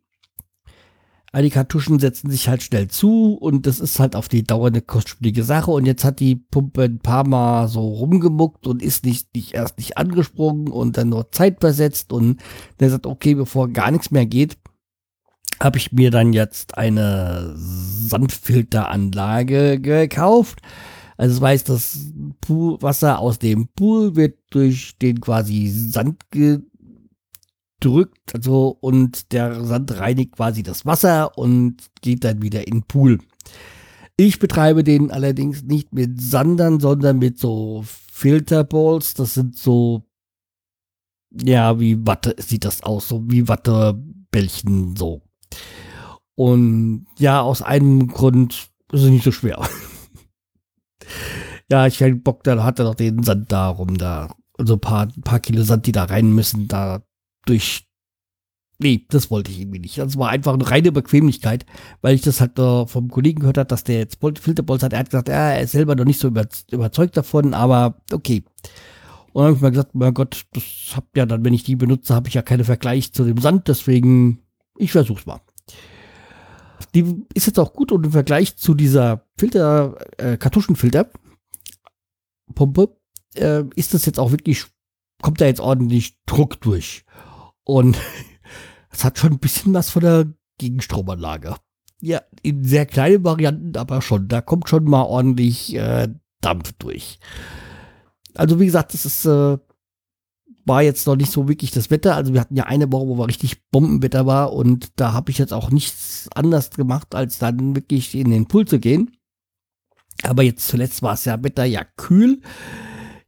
aber 1.34 1.42
die 1.42 1.50
Kartuschen 1.50 1.98
setzen 1.98 2.30
sich 2.30 2.48
halt 2.48 2.62
schnell 2.62 2.86
zu 2.86 3.34
und 3.34 3.66
das 3.66 3.80
ist 3.80 3.98
halt 3.98 4.14
auf 4.14 4.28
die 4.28 4.44
Dauer 4.44 4.68
eine 4.68 4.80
kostspielige 4.80 5.42
Sache. 5.42 5.72
Und 5.72 5.84
jetzt 5.84 6.04
hat 6.04 6.20
die 6.20 6.36
Pumpe 6.36 6.84
ein 6.84 7.00
paar 7.00 7.26
Mal 7.26 7.66
so 7.66 7.80
rumgemuckt 7.80 8.68
und 8.68 8.80
ist 8.80 9.04
nicht, 9.04 9.34
nicht 9.34 9.52
erst 9.52 9.78
nicht 9.78 9.98
angesprungen 9.98 10.68
und 10.68 10.96
dann 10.96 11.08
nur 11.08 11.32
Zeit 11.32 11.56
versetzt 11.58 12.12
und 12.12 12.40
der 12.78 12.90
sagt, 12.90 13.04
okay, 13.04 13.34
bevor 13.34 13.68
gar 13.68 13.90
nichts 13.90 14.12
mehr 14.12 14.26
geht, 14.26 14.58
habe 15.60 15.76
ich 15.76 15.90
mir 15.90 16.12
dann 16.12 16.32
jetzt 16.32 16.78
eine 16.78 17.52
Sandfilteranlage 17.56 19.80
gekauft. 19.80 20.60
Also 21.16 21.40
das 21.40 21.48
heißt, 21.48 21.68
das 21.68 22.12
Wasser 22.46 23.18
aus 23.18 23.40
dem 23.40 23.66
Pool 23.74 24.14
wird 24.14 24.38
durch 24.50 24.98
den 25.02 25.20
quasi 25.20 25.68
Sand 25.68 26.30
drückt, 27.84 28.34
also 28.34 28.76
und 28.80 29.32
der 29.32 29.64
Sand 29.64 29.98
reinigt 29.98 30.36
quasi 30.36 30.62
das 30.62 30.86
Wasser 30.86 31.36
und 31.36 31.76
geht 32.00 32.24
dann 32.24 32.42
wieder 32.42 32.66
in 32.66 32.80
den 32.80 32.82
Pool. 32.84 33.18
Ich 34.16 34.38
betreibe 34.38 34.84
den 34.84 35.10
allerdings 35.10 35.62
nicht 35.62 35.92
mit 35.92 36.20
Sandern, 36.20 36.78
sondern 36.78 37.18
mit 37.18 37.38
so 37.38 37.84
Filterballs. 37.84 39.14
Das 39.14 39.34
sind 39.34 39.56
so, 39.56 40.04
ja, 41.32 41.80
wie 41.80 42.06
Watte 42.06 42.36
sieht 42.38 42.64
das 42.64 42.82
aus, 42.84 43.08
so 43.08 43.24
wie 43.28 43.48
Wattebällchen 43.48 44.94
so. 44.96 45.22
Und 46.36 47.06
ja, 47.18 47.40
aus 47.40 47.60
einem 47.62 48.06
Grund 48.06 48.68
ist 48.92 49.02
es 49.02 49.10
nicht 49.10 49.24
so 49.24 49.32
schwer. 49.32 49.60
ja, 51.70 51.86
ich 51.86 52.00
hätte 52.00 52.16
Bock, 52.16 52.44
da 52.44 52.62
hat 52.62 52.78
er 52.78 52.84
noch 52.84 52.94
den 52.94 53.22
Sand 53.24 53.50
da 53.50 53.68
rum, 53.68 53.98
da, 53.98 54.34
also 54.56 54.74
ein 54.74 54.80
paar, 54.80 55.08
paar 55.24 55.40
Kilo 55.40 55.64
Sand, 55.64 55.86
die 55.86 55.92
da 55.92 56.04
rein 56.04 56.32
müssen, 56.32 56.68
da 56.68 57.02
durch. 57.46 57.86
Nee, 58.78 59.06
das 59.08 59.30
wollte 59.30 59.50
ich 59.50 59.60
irgendwie 59.60 59.78
nicht. 59.78 59.98
Das 59.98 60.18
war 60.18 60.30
einfach 60.30 60.52
eine 60.54 60.68
reine 60.68 60.90
Bequemlichkeit, 60.90 61.64
weil 62.00 62.14
ich 62.14 62.22
das 62.22 62.40
halt 62.40 62.58
äh, 62.58 62.86
vom 62.86 63.08
Kollegen 63.08 63.40
gehört 63.40 63.58
habe, 63.58 63.68
dass 63.68 63.84
der 63.84 63.98
jetzt 63.98 64.18
Filterbolz 64.20 64.82
hat. 64.82 64.92
Er 64.92 64.98
hat 64.98 65.10
gesagt, 65.10 65.28
er 65.28 65.60
ist 65.60 65.72
selber 65.72 65.94
noch 65.94 66.04
nicht 66.04 66.18
so 66.18 66.28
über, 66.28 66.46
überzeugt 66.70 67.16
davon, 67.16 67.54
aber 67.54 68.02
okay. 68.12 68.44
Und 69.32 69.42
dann 69.42 69.44
habe 69.46 69.56
ich 69.56 69.62
mal 69.62 69.70
gesagt, 69.70 69.94
mein 69.94 70.14
Gott, 70.14 70.44
das 70.52 70.64
hab 70.94 71.16
ja 71.16 71.24
dann, 71.24 71.44
wenn 71.44 71.54
ich 71.54 71.64
die 71.64 71.76
benutze, 71.76 72.14
habe 72.14 72.28
ich 72.28 72.34
ja 72.34 72.42
keinen 72.42 72.64
Vergleich 72.64 73.12
zu 73.12 73.24
dem 73.24 73.38
Sand, 73.38 73.68
deswegen 73.68 74.44
ich 74.76 74.92
versuch's 74.92 75.26
mal. 75.26 75.40
Die 76.94 77.24
ist 77.34 77.46
jetzt 77.46 77.58
auch 77.58 77.72
gut 77.72 77.92
und 77.92 78.04
im 78.04 78.12
Vergleich 78.12 78.56
zu 78.56 78.74
dieser 78.74 79.26
Filter, 79.36 79.96
äh, 80.18 80.36
Kartuschenfilter 80.36 81.10
Pumpe, 82.54 82.96
äh, 83.34 83.64
ist 83.74 83.94
das 83.94 84.06
jetzt 84.06 84.18
auch 84.18 84.30
wirklich, 84.30 84.66
kommt 85.22 85.40
da 85.40 85.46
jetzt 85.46 85.60
ordentlich 85.60 86.18
Druck 86.26 86.60
durch. 86.60 87.04
Und 87.64 87.98
es 88.90 89.04
hat 89.04 89.18
schon 89.18 89.32
ein 89.32 89.38
bisschen 89.38 89.74
was 89.74 89.90
von 89.90 90.02
der 90.02 90.26
Gegenstromanlage. 90.58 91.56
Ja, 92.00 92.22
in 92.42 92.64
sehr 92.64 92.86
kleinen 92.86 93.24
Varianten, 93.24 93.76
aber 93.76 94.02
schon. 94.02 94.28
Da 94.28 94.40
kommt 94.40 94.68
schon 94.68 94.84
mal 94.84 95.02
ordentlich 95.02 95.74
äh, 95.74 96.08
Dampf 96.40 96.72
durch. 96.78 97.18
Also 98.34 98.60
wie 98.60 98.66
gesagt, 98.66 98.92
das 98.92 99.06
ist 99.06 99.24
äh, 99.24 99.58
war 100.66 100.82
jetzt 100.82 101.06
noch 101.06 101.16
nicht 101.16 101.30
so 101.30 101.48
wirklich 101.48 101.70
das 101.70 101.90
Wetter. 101.90 102.16
Also 102.16 102.32
wir 102.32 102.40
hatten 102.40 102.56
ja 102.56 102.64
eine 102.64 102.90
Woche, 102.90 103.06
wo 103.06 103.18
wir 103.18 103.28
richtig 103.28 103.68
Bombenwetter 103.70 104.26
war 104.26 104.52
und 104.52 104.92
da 104.96 105.12
habe 105.12 105.30
ich 105.30 105.38
jetzt 105.38 105.52
auch 105.52 105.70
nichts 105.70 106.28
anders 106.34 106.70
gemacht, 106.70 107.14
als 107.14 107.38
dann 107.38 107.76
wirklich 107.76 108.14
in 108.14 108.30
den 108.30 108.46
Pool 108.46 108.66
zu 108.66 108.78
gehen. 108.78 109.16
Aber 110.22 110.42
jetzt 110.42 110.68
zuletzt 110.68 111.02
war 111.02 111.14
es 111.14 111.24
ja 111.24 111.42
Wetter 111.42 111.64
ja 111.64 111.84
kühl. 111.84 112.40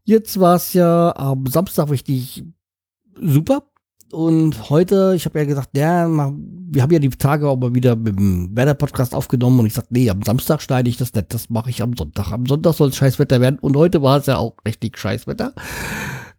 Jetzt 0.04 0.38
war 0.40 0.56
es 0.56 0.72
ja 0.72 1.14
am 1.16 1.46
Samstag 1.46 1.90
richtig 1.90 2.44
super. 3.20 3.68
Und 4.12 4.70
heute, 4.70 5.14
ich 5.16 5.24
habe 5.24 5.38
ja 5.40 5.44
gesagt, 5.44 5.76
ja, 5.76 6.08
wir 6.08 6.82
haben 6.82 6.92
ja 6.92 6.98
die 6.98 7.08
Tage 7.10 7.44
mal 7.56 7.74
wieder 7.74 7.96
mit 7.96 8.16
dem 8.16 8.56
Wetter-Podcast 8.56 9.14
aufgenommen 9.14 9.60
und 9.60 9.66
ich 9.66 9.74
sagte, 9.74 9.92
nee, 9.92 10.08
am 10.08 10.22
Samstag 10.22 10.62
schneide 10.62 10.88
ich 10.88 10.96
das 10.96 11.12
nicht, 11.12 11.34
das 11.34 11.50
mache 11.50 11.70
ich 11.70 11.82
am 11.82 11.96
Sonntag. 11.96 12.30
Am 12.30 12.46
Sonntag 12.46 12.74
soll 12.74 12.90
es 12.90 12.96
Scheißwetter 12.96 13.40
werden 13.40 13.58
und 13.58 13.76
heute 13.76 14.02
war 14.02 14.18
es 14.18 14.26
ja 14.26 14.38
auch 14.38 14.54
richtig 14.64 14.96
Scheißwetter. 14.96 15.54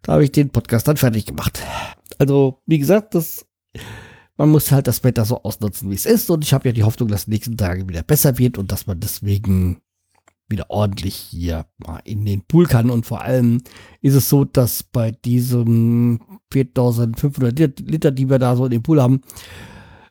Da 0.02 0.12
habe 0.12 0.24
ich 0.24 0.32
den 0.32 0.50
Podcast 0.50 0.88
dann 0.88 0.96
fertig 0.96 1.26
gemacht. 1.26 1.62
Also, 2.18 2.62
wie 2.66 2.78
gesagt, 2.78 3.14
das, 3.14 3.44
man 4.38 4.48
muss 4.48 4.72
halt 4.72 4.86
das 4.86 5.04
Wetter 5.04 5.24
so 5.24 5.42
ausnutzen, 5.42 5.90
wie 5.90 5.94
es 5.94 6.06
ist. 6.06 6.30
Und 6.30 6.44
ich 6.44 6.54
habe 6.54 6.68
ja 6.68 6.72
die 6.72 6.84
Hoffnung, 6.84 7.08
dass 7.08 7.26
die 7.26 7.32
nächsten 7.32 7.56
Tage 7.56 7.88
wieder 7.88 8.02
besser 8.02 8.38
wird 8.38 8.56
und 8.56 8.72
dass 8.72 8.86
man 8.86 9.00
deswegen 9.00 9.80
wieder 10.48 10.70
ordentlich 10.70 11.14
hier 11.14 11.66
mal 11.78 12.00
in 12.04 12.24
den 12.24 12.42
Pool 12.42 12.66
kann. 12.66 12.90
Und 12.90 13.06
vor 13.06 13.22
allem 13.22 13.62
ist 14.00 14.14
es 14.14 14.28
so, 14.28 14.44
dass 14.44 14.82
bei 14.82 15.10
diesem 15.10 16.20
4500 16.52 17.80
Liter, 17.80 18.10
die 18.10 18.30
wir 18.30 18.38
da 18.38 18.56
so 18.56 18.64
in 18.64 18.70
den 18.70 18.82
Pool 18.82 19.02
haben, 19.02 19.20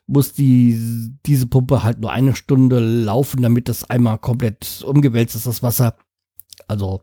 muss 0.06 0.32
die, 0.32 1.12
diese 1.26 1.46
Pumpe 1.46 1.82
halt 1.82 2.00
nur 2.00 2.12
eine 2.12 2.34
Stunde 2.34 2.80
laufen, 2.80 3.42
damit 3.42 3.68
das 3.68 3.88
einmal 3.90 4.18
komplett 4.18 4.82
umgewälzt 4.86 5.34
ist, 5.34 5.46
das 5.46 5.62
Wasser. 5.62 5.96
Also 6.66 7.02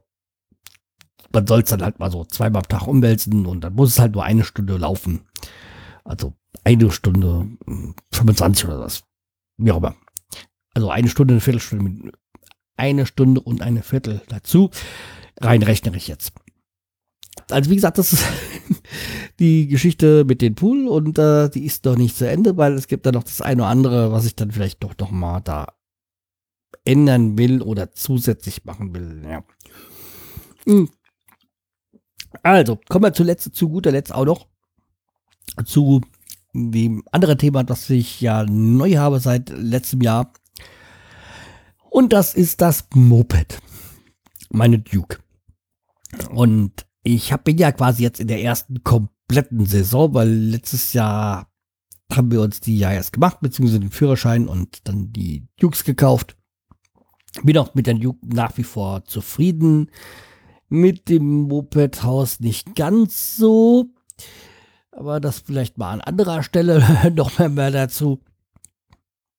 man 1.32 1.46
soll 1.46 1.62
es 1.62 1.70
dann 1.70 1.84
halt 1.84 2.00
mal 2.00 2.12
so 2.12 2.25
zweimal 2.25 2.63
am 2.63 2.68
Tag 2.68 2.88
umwälzen 2.88 3.46
und 3.46 3.62
dann 3.62 3.74
muss 3.74 3.89
es 3.89 4.00
halt 4.00 4.13
nur 4.13 4.24
eine 4.24 4.44
Stunde 4.44 4.77
laufen. 4.77 5.22
Also 6.04 6.34
eine 6.63 6.92
Stunde 6.92 7.48
25 8.12 8.63
hm, 8.63 8.70
oder 8.72 8.80
was. 8.82 9.04
Wie 9.58 9.72
auch 9.72 9.77
immer. 9.77 9.96
Also 10.74 10.89
eine 10.89 11.08
Stunde, 11.08 11.34
eine 11.34 11.42
Viertelstunde, 11.42 12.12
eine 12.77 13.05
Stunde 13.05 13.41
und 13.41 13.62
eine 13.62 13.84
Viertel 13.84 14.22
dazu. 14.27 14.70
Rein 15.39 15.63
rechnerisch 15.63 16.08
jetzt. 16.08 16.34
Also 17.50 17.70
wie 17.70 17.75
gesagt, 17.75 17.98
das 17.98 18.13
ist 18.13 18.25
die 19.39 19.67
Geschichte 19.67 20.24
mit 20.25 20.41
dem 20.41 20.55
Pool 20.55 20.88
und 20.88 21.17
äh, 21.20 21.50
die 21.50 21.65
ist 21.65 21.86
doch 21.86 21.98
nicht 21.98 22.15
zu 22.15 22.27
Ende, 22.27 22.58
weil 22.58 22.74
es 22.74 22.88
gibt 22.88 23.05
da 23.05 23.12
noch 23.12 23.24
das 23.24 23.41
eine 23.41 23.63
oder 23.63 23.70
andere, 23.70 24.12
was 24.12 24.25
ich 24.25 24.36
dann 24.36 24.51
vielleicht 24.51 24.84
doch 24.84 24.98
noch 24.98 25.12
mal 25.12 25.41
da 25.41 25.67
ändern 26.86 27.38
will 27.38 27.62
oder 27.62 27.91
zusätzlich 27.91 28.63
machen 28.63 28.94
will. 28.94 29.22
Ja. 29.27 29.44
Hm. 30.65 30.89
Also, 32.44 32.79
kommen 32.89 33.05
wir 33.05 33.13
zuletzt, 33.13 33.55
zu 33.55 33.70
guter 33.70 33.91
Letzt 33.91 34.13
auch 34.13 34.25
noch 34.25 34.48
zu 35.65 36.01
dem 36.53 37.03
anderen 37.12 37.38
Thema, 37.38 37.63
das 37.63 37.89
ich 37.89 38.22
ja 38.22 38.46
neu 38.46 38.96
habe 38.96 39.20
seit 39.20 39.50
letztem 39.50 40.01
Jahr. 40.01 40.32
Und 41.96 42.12
das 42.12 42.34
ist 42.34 42.60
das 42.60 42.90
Moped. 42.94 43.62
Meine 44.50 44.80
Duke. 44.80 45.20
Und 46.30 46.86
ich 47.04 47.32
hab, 47.32 47.46
bin 47.46 47.58
ja 47.58 47.72
quasi 47.72 48.04
jetzt 48.04 48.20
in 48.20 48.28
der 48.28 48.42
ersten 48.42 48.84
kompletten 48.84 49.66
Saison, 49.66 50.14
weil 50.14 50.28
letztes 50.28 50.92
Jahr 50.92 51.50
haben 52.12 52.32
wir 52.32 52.42
uns 52.42 52.60
die 52.60 52.78
ja 52.78 52.92
erst 52.92 53.14
gemacht, 53.14 53.38
beziehungsweise 53.40 53.80
den 53.80 53.92
Führerschein 53.92 54.50
und 54.50 54.86
dann 54.90 55.14
die 55.14 55.48
Dukes 55.58 55.86
gekauft. 55.86 56.36
Bin 57.44 57.58
auch 57.58 57.75
mit 57.75 57.88
der 57.88 57.94
Duke 57.94 58.20
nach 58.28 58.58
wie 58.58 58.64
vor 58.64 59.06
zufrieden 59.06 59.90
mit 60.68 61.08
dem 61.08 61.44
Mopedhaus 61.44 62.42
nicht 62.42 62.75
ganz 62.75 63.38
so. 63.38 63.86
Aber 64.92 65.22
das 65.22 65.40
vielleicht 65.40 65.78
mal 65.78 65.94
an 65.94 66.02
anderer 66.02 66.44
Stelle 66.44 66.84
noch 67.16 67.40
mehr 67.40 67.72
dazu. 67.72 68.22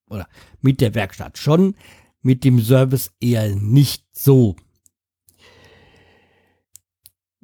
Oder 0.08 0.26
mit 0.62 0.80
der 0.80 0.94
Werkstatt 0.94 1.36
schon, 1.36 1.74
mit 2.26 2.44
dem 2.44 2.60
Service 2.60 3.12
eher 3.20 3.54
nicht 3.54 4.04
so. 4.12 4.56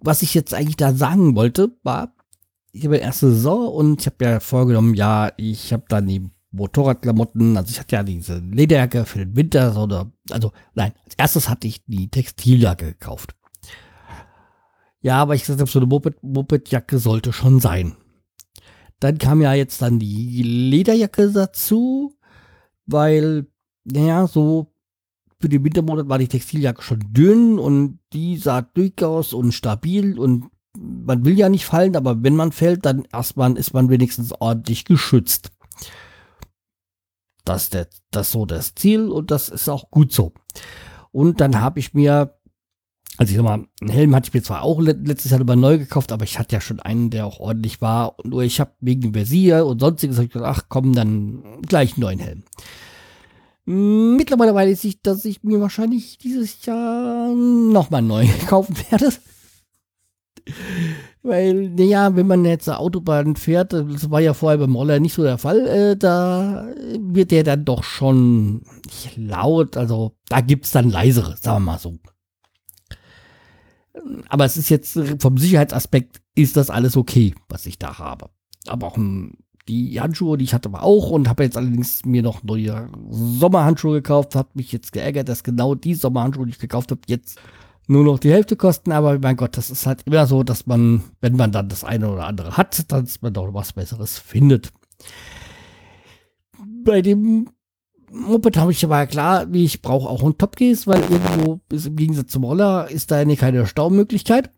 was 0.02 0.22
ich 0.22 0.34
jetzt 0.34 0.52
eigentlich 0.52 0.76
da 0.76 0.92
sagen 0.92 1.34
wollte, 1.34 1.70
war, 1.82 2.14
ich 2.72 2.84
habe 2.84 2.96
erste 2.96 3.30
Saison 3.30 3.68
und 3.72 4.00
ich 4.00 4.06
habe 4.06 4.24
ja 4.24 4.40
vorgenommen, 4.40 4.94
ja, 4.94 5.30
ich 5.36 5.72
habe 5.72 5.84
dann 5.88 6.06
die 6.06 6.30
Motorradklamotten, 6.50 7.56
also 7.56 7.70
ich 7.70 7.80
hatte 7.80 7.96
ja 7.96 8.02
diese 8.02 8.38
Lederjacke 8.38 9.04
für 9.04 9.18
den 9.20 9.36
Winter, 9.36 9.80
oder, 9.80 10.12
also 10.30 10.52
nein, 10.74 10.92
als 11.04 11.14
erstes 11.16 11.48
hatte 11.48 11.66
ich 11.66 11.84
die 11.86 12.10
Textiljacke 12.10 12.86
gekauft. 12.86 13.34
Ja, 15.00 15.16
aber 15.16 15.34
ich 15.34 15.42
gesagt 15.42 15.60
habe, 15.60 15.70
so 15.70 15.78
eine 15.78 15.86
Moped, 15.86 16.22
Mopedjacke 16.22 16.98
sollte 16.98 17.32
schon 17.32 17.60
sein. 17.60 17.96
Dann 19.00 19.18
kam 19.18 19.40
ja 19.40 19.52
jetzt 19.52 19.82
dann 19.82 19.98
die 19.98 20.42
Lederjacke 20.42 21.30
dazu, 21.32 22.16
weil, 22.86 23.46
naja, 23.84 24.28
so 24.28 24.72
für 25.42 25.49
den 25.49 25.64
Wintermonat 25.64 26.08
war 26.08 26.18
die 26.18 26.28
Textiljacke 26.28 26.82
schon 26.82 27.00
dünn 27.12 27.58
und 27.58 27.99
die 28.12 28.37
sah 28.37 28.62
durchaus 28.62 29.32
und 29.32 29.52
stabil 29.52 30.18
und 30.18 30.46
man 30.78 31.25
will 31.25 31.37
ja 31.37 31.49
nicht 31.49 31.66
fallen, 31.66 31.96
aber 31.96 32.22
wenn 32.22 32.37
man 32.37 32.52
fällt, 32.52 32.87
dann 32.87 33.04
erstmal 33.12 33.58
ist 33.58 33.75
man 33.75 33.90
wenigstens 33.90 34.32
ordentlich 34.32 34.84
geschützt. 34.84 35.50
Das 37.44 37.68
ist 37.68 38.02
das 38.12 38.30
so 38.30 38.46
das 38.46 38.75
Ziel 38.75 39.08
und 39.08 39.30
das 39.30 39.49
ist 39.49 39.68
auch 39.68 39.90
gut 39.90 40.12
so. 40.12 40.32
Und 41.11 41.40
dann 41.40 41.61
habe 41.61 41.80
ich 41.80 41.92
mir 41.92 42.38
also 43.18 43.30
ich 43.30 43.37
sag 43.37 43.44
mal, 43.44 43.66
einen 43.80 43.90
Helm 43.90 44.14
hatte 44.14 44.28
ich 44.28 44.34
mir 44.34 44.42
zwar 44.42 44.62
auch 44.62 44.80
letztes 44.80 45.32
Jahr 45.32 45.40
über 45.40 45.54
neu 45.54 45.76
gekauft, 45.76 46.12
aber 46.12 46.25
ich 46.25 46.38
hatte 46.38 46.54
ja 46.56 46.61
schon 46.61 46.80
einen, 46.80 47.11
der 47.11 47.26
auch 47.26 47.40
ordentlich 47.40 47.82
war. 47.82 48.16
Nur 48.25 48.42
ich 48.42 48.58
habe 48.58 48.72
wegen 48.80 49.12
Versier 49.12 49.66
und 49.66 49.80
sonstiges 49.80 50.16
hab 50.16 50.25
ich 50.25 50.30
gedacht, 50.30 50.56
ach 50.56 50.64
komm, 50.68 50.94
dann 50.94 51.61
gleich 51.62 51.92
einen 51.92 52.00
neuen 52.00 52.18
Helm. 52.20 52.44
Mittlerweile 53.64 54.54
weiß 54.54 54.85
ich, 54.85 55.02
dass 55.02 55.25
ich 55.25 55.45
mir 55.45 55.61
wahrscheinlich 55.61 56.19
dieses 56.19 56.64
Jahr 56.66 57.33
nochmal 57.35 58.02
neuen 58.02 58.31
kaufen 58.47 58.76
werde. 58.90 59.12
Weil, 61.23 61.69
naja, 61.71 62.16
wenn 62.16 62.26
man 62.26 62.45
jetzt 62.45 62.69
eine 62.69 62.78
Autobahn 62.78 63.37
fährt, 63.37 63.73
das 63.73 64.11
war 64.11 64.21
ja 64.21 64.35
vorher 64.35 64.59
beim 64.59 64.75
Roller 64.75 64.99
nicht 64.99 65.14
so 65.14 65.23
der 65.23 65.38
Fall, 65.38 65.66
äh, 65.69 65.97
da 65.97 66.66
wird 66.99 67.31
der 67.31 67.45
dann 67.45 67.64
doch 67.64 67.85
schon 67.85 68.62
laut, 69.16 69.76
also 69.76 70.16
da 70.28 70.40
gibt's 70.40 70.73
dann 70.73 70.90
leisere, 70.90 71.37
sagen 71.37 71.64
wir 71.64 71.73
mal 71.73 71.78
so. 71.78 71.97
Aber 74.28 74.45
es 74.45 74.57
ist 74.57 74.69
jetzt 74.69 74.99
vom 75.21 75.38
Sicherheitsaspekt 75.38 76.23
ist 76.35 76.57
das 76.57 76.71
alles 76.71 76.97
okay, 76.97 77.35
was 77.49 77.66
ich 77.66 77.78
da 77.78 77.99
habe. 77.99 78.31
Aber 78.66 78.88
auch 78.88 78.97
hm, 78.97 79.35
die 79.69 80.00
Handschuhe, 80.00 80.37
die 80.37 80.45
ich 80.45 80.54
hatte, 80.54 80.73
war 80.73 80.83
auch 80.83 81.11
und 81.11 81.28
habe 81.28 81.45
jetzt 81.45 81.57
allerdings 81.57 82.04
mir 82.04 82.23
noch 82.23 82.42
neue 82.42 82.88
Sommerhandschuhe 83.09 83.95
gekauft. 83.95 84.35
Habe 84.35 84.49
mich 84.54 84.73
jetzt 84.73 84.92
geärgert, 84.92 85.28
dass 85.28 85.45
genau 85.45 85.75
die 85.75 85.95
Sommerhandschuhe, 85.95 86.47
die 86.47 86.52
ich 86.52 86.59
gekauft 86.59 86.90
habe, 86.90 87.00
jetzt 87.07 87.38
nur 87.87 88.04
noch 88.04 88.19
die 88.19 88.33
Hälfte 88.33 88.57
kosten. 88.57 88.92
Aber 88.92 89.19
mein 89.19 89.37
Gott, 89.37 89.57
das 89.57 89.71
ist 89.71 89.87
halt 89.87 90.02
immer 90.04 90.26
so, 90.26 90.42
dass 90.42 90.66
man, 90.66 91.02
wenn 91.21 91.37
man 91.37 91.52
dann 91.52 91.69
das 91.69 91.85
eine 91.85 92.11
oder 92.11 92.26
andere 92.26 92.57
hat, 92.57 92.90
dass 92.90 93.23
man 93.23 93.33
doch 93.33 93.52
was 93.54 93.73
Besseres 93.73 94.19
findet. 94.19 94.73
Bei 96.85 97.02
dem 97.02 97.49
Moped 98.11 98.57
habe 98.57 98.73
ich 98.73 98.85
aber 98.85 99.07
klar, 99.07 99.52
wie 99.52 99.64
ich 99.64 99.81
brauche 99.81 100.09
auch 100.09 100.23
ein 100.23 100.37
Topcase, 100.37 100.87
weil 100.87 101.00
irgendwo 101.00 101.61
ist 101.71 101.87
im 101.87 101.97
Gegensatz 101.97 102.33
zum 102.33 102.45
Roller 102.45 102.90
ist 102.90 103.11
da 103.11 103.16
eine 103.16 103.37
keine 103.37 103.66
Staumöglichkeit. 103.66 104.50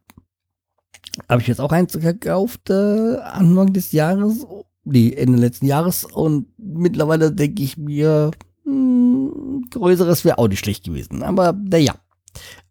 Habe 1.29 1.43
ich 1.43 1.47
jetzt 1.47 1.61
auch 1.61 1.71
eins 1.71 1.93
gekauft 1.93 2.71
äh, 2.71 3.19
Anfang 3.19 3.73
des 3.73 3.93
Jahres, 3.93 4.45
nee, 4.85 5.13
Ende 5.13 5.39
letzten 5.39 5.67
Jahres 5.67 6.05
und 6.05 6.47
mittlerweile 6.59 7.33
denke 7.33 7.63
ich 7.63 7.77
mir, 7.77 8.31
mh, 8.65 8.73
hm, 8.73 9.65
größeres 9.71 10.25
wäre 10.25 10.39
auch 10.39 10.49
nicht 10.49 10.61
schlecht 10.61 10.85
gewesen. 10.85 11.23
Aber 11.23 11.53
naja, 11.53 11.95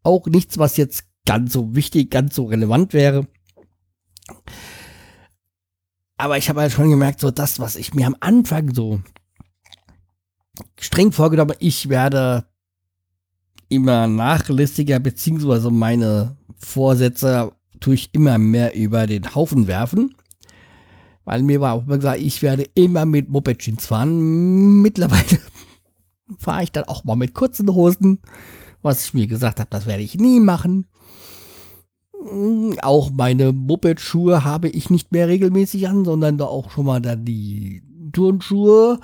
auch 0.03 0.27
nichts, 0.27 0.57
was 0.57 0.77
jetzt 0.77 1.05
ganz 1.25 1.53
so 1.53 1.75
wichtig, 1.75 2.11
ganz 2.11 2.35
so 2.35 2.45
relevant 2.45 2.93
wäre. 2.93 3.27
Aber 6.17 6.37
ich 6.37 6.49
habe 6.49 6.61
halt 6.61 6.71
schon 6.71 6.89
gemerkt, 6.89 7.19
so 7.19 7.31
das, 7.31 7.59
was 7.59 7.75
ich 7.75 7.93
mir 7.93 8.07
am 8.07 8.15
Anfang 8.19 8.73
so 8.73 9.01
streng 10.79 11.11
vorgenommen, 11.11 11.55
ich 11.59 11.89
werde 11.89 12.45
immer 13.69 14.07
nachlässiger, 14.07 14.99
beziehungsweise 14.99 15.71
meine 15.71 16.37
Vorsätze 16.57 17.51
tue 17.79 17.95
ich 17.95 18.13
immer 18.13 18.37
mehr 18.37 18.75
über 18.75 19.07
den 19.07 19.33
Haufen 19.35 19.67
werfen. 19.67 20.15
Weil 21.25 21.43
mir 21.43 21.61
war 21.61 21.73
auch 21.73 21.85
immer 21.85 21.97
gesagt, 21.97 22.19
ich 22.19 22.41
werde 22.41 22.63
immer 22.75 23.05
mit 23.05 23.29
Moped-Jeans 23.29 23.85
fahren. 23.85 24.81
Mittlerweile 24.81 25.39
fahre 26.37 26.63
ich 26.63 26.71
dann 26.71 26.85
auch 26.85 27.03
mal 27.03 27.15
mit 27.15 27.33
kurzen 27.33 27.73
Hosen. 27.73 28.19
Was 28.81 29.05
ich 29.05 29.13
mir 29.13 29.27
gesagt 29.27 29.59
habe, 29.59 29.69
das 29.69 29.85
werde 29.85 30.03
ich 30.03 30.15
nie 30.15 30.39
machen. 30.39 30.87
Auch 32.81 33.11
meine 33.11 33.51
Moped-Schuhe 33.51 34.43
habe 34.43 34.69
ich 34.69 34.89
nicht 34.89 35.11
mehr 35.11 35.27
regelmäßig 35.27 35.87
an, 35.87 36.05
sondern 36.05 36.37
da 36.37 36.45
auch 36.45 36.71
schon 36.71 36.85
mal 36.85 37.01
dann 37.01 37.25
die 37.25 37.83
Turnschuhe 38.11 38.99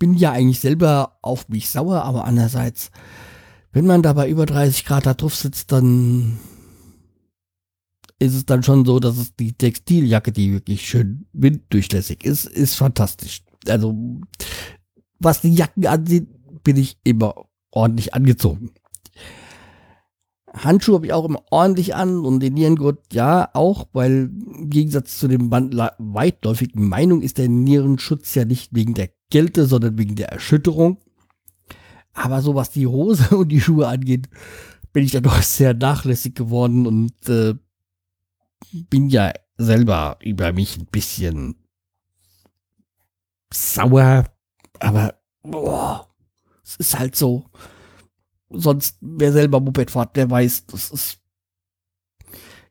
bin 0.00 0.14
ja 0.14 0.32
eigentlich 0.32 0.58
selber 0.58 1.18
auf 1.22 1.48
mich 1.48 1.68
sauer, 1.68 2.02
aber 2.02 2.24
andererseits, 2.24 2.90
wenn 3.70 3.86
man 3.86 4.02
da 4.02 4.14
bei 4.14 4.28
über 4.28 4.46
30 4.46 4.84
Grad 4.84 5.06
da 5.06 5.14
drauf 5.14 5.36
sitzt, 5.36 5.70
dann 5.70 6.40
ist 8.20 8.34
es 8.34 8.46
dann 8.46 8.62
schon 8.62 8.84
so, 8.84 9.00
dass 9.00 9.16
es 9.16 9.34
die 9.34 9.54
Textiljacke, 9.54 10.30
die 10.30 10.52
wirklich 10.52 10.86
schön 10.86 11.26
winddurchlässig 11.32 12.24
ist, 12.24 12.44
ist 12.44 12.76
fantastisch. 12.76 13.42
Also, 13.66 14.20
was 15.18 15.40
die 15.40 15.54
Jacken 15.54 15.86
ansieht, 15.86 16.28
bin 16.62 16.76
ich 16.76 16.98
immer 17.02 17.34
ordentlich 17.70 18.14
angezogen. 18.14 18.72
Handschuhe 20.52 20.96
habe 20.96 21.06
ich 21.06 21.12
auch 21.12 21.24
immer 21.24 21.42
ordentlich 21.50 21.94
an 21.94 22.24
und 22.24 22.40
den 22.40 22.54
Nierengurt 22.54 23.12
ja 23.12 23.48
auch, 23.54 23.88
weil 23.92 24.30
im 24.54 24.68
Gegensatz 24.68 25.18
zu 25.18 25.28
dem 25.28 25.50
weitläufigen 25.50 26.88
Meinung 26.88 27.22
ist 27.22 27.38
der 27.38 27.48
Nierenschutz 27.48 28.34
ja 28.34 28.44
nicht 28.44 28.74
wegen 28.74 28.94
der 28.94 29.10
Kälte, 29.30 29.66
sondern 29.66 29.96
wegen 29.96 30.16
der 30.16 30.30
Erschütterung. 30.30 30.98
Aber 32.12 32.42
so 32.42 32.54
was 32.54 32.70
die 32.70 32.86
Hose 32.86 33.36
und 33.36 33.48
die 33.48 33.60
Schuhe 33.60 33.88
angeht, 33.88 34.28
bin 34.92 35.04
ich 35.04 35.12
dann 35.12 35.22
doch 35.22 35.40
sehr 35.40 35.72
nachlässig 35.72 36.34
geworden 36.34 36.86
und 36.86 37.28
äh, 37.28 37.54
bin 38.72 39.08
ja 39.08 39.32
selber 39.56 40.18
über 40.22 40.52
mich 40.52 40.78
ein 40.78 40.86
bisschen 40.86 41.56
sauer. 43.52 44.24
Aber 44.78 45.14
boah, 45.42 46.08
es 46.64 46.76
ist 46.76 46.98
halt 46.98 47.16
so. 47.16 47.44
Sonst, 48.50 48.98
wer 49.00 49.32
selber 49.32 49.60
Moped 49.60 49.90
fährt, 49.90 50.16
der 50.16 50.30
weiß, 50.30 50.66
das 50.66 50.90
ist 50.90 51.20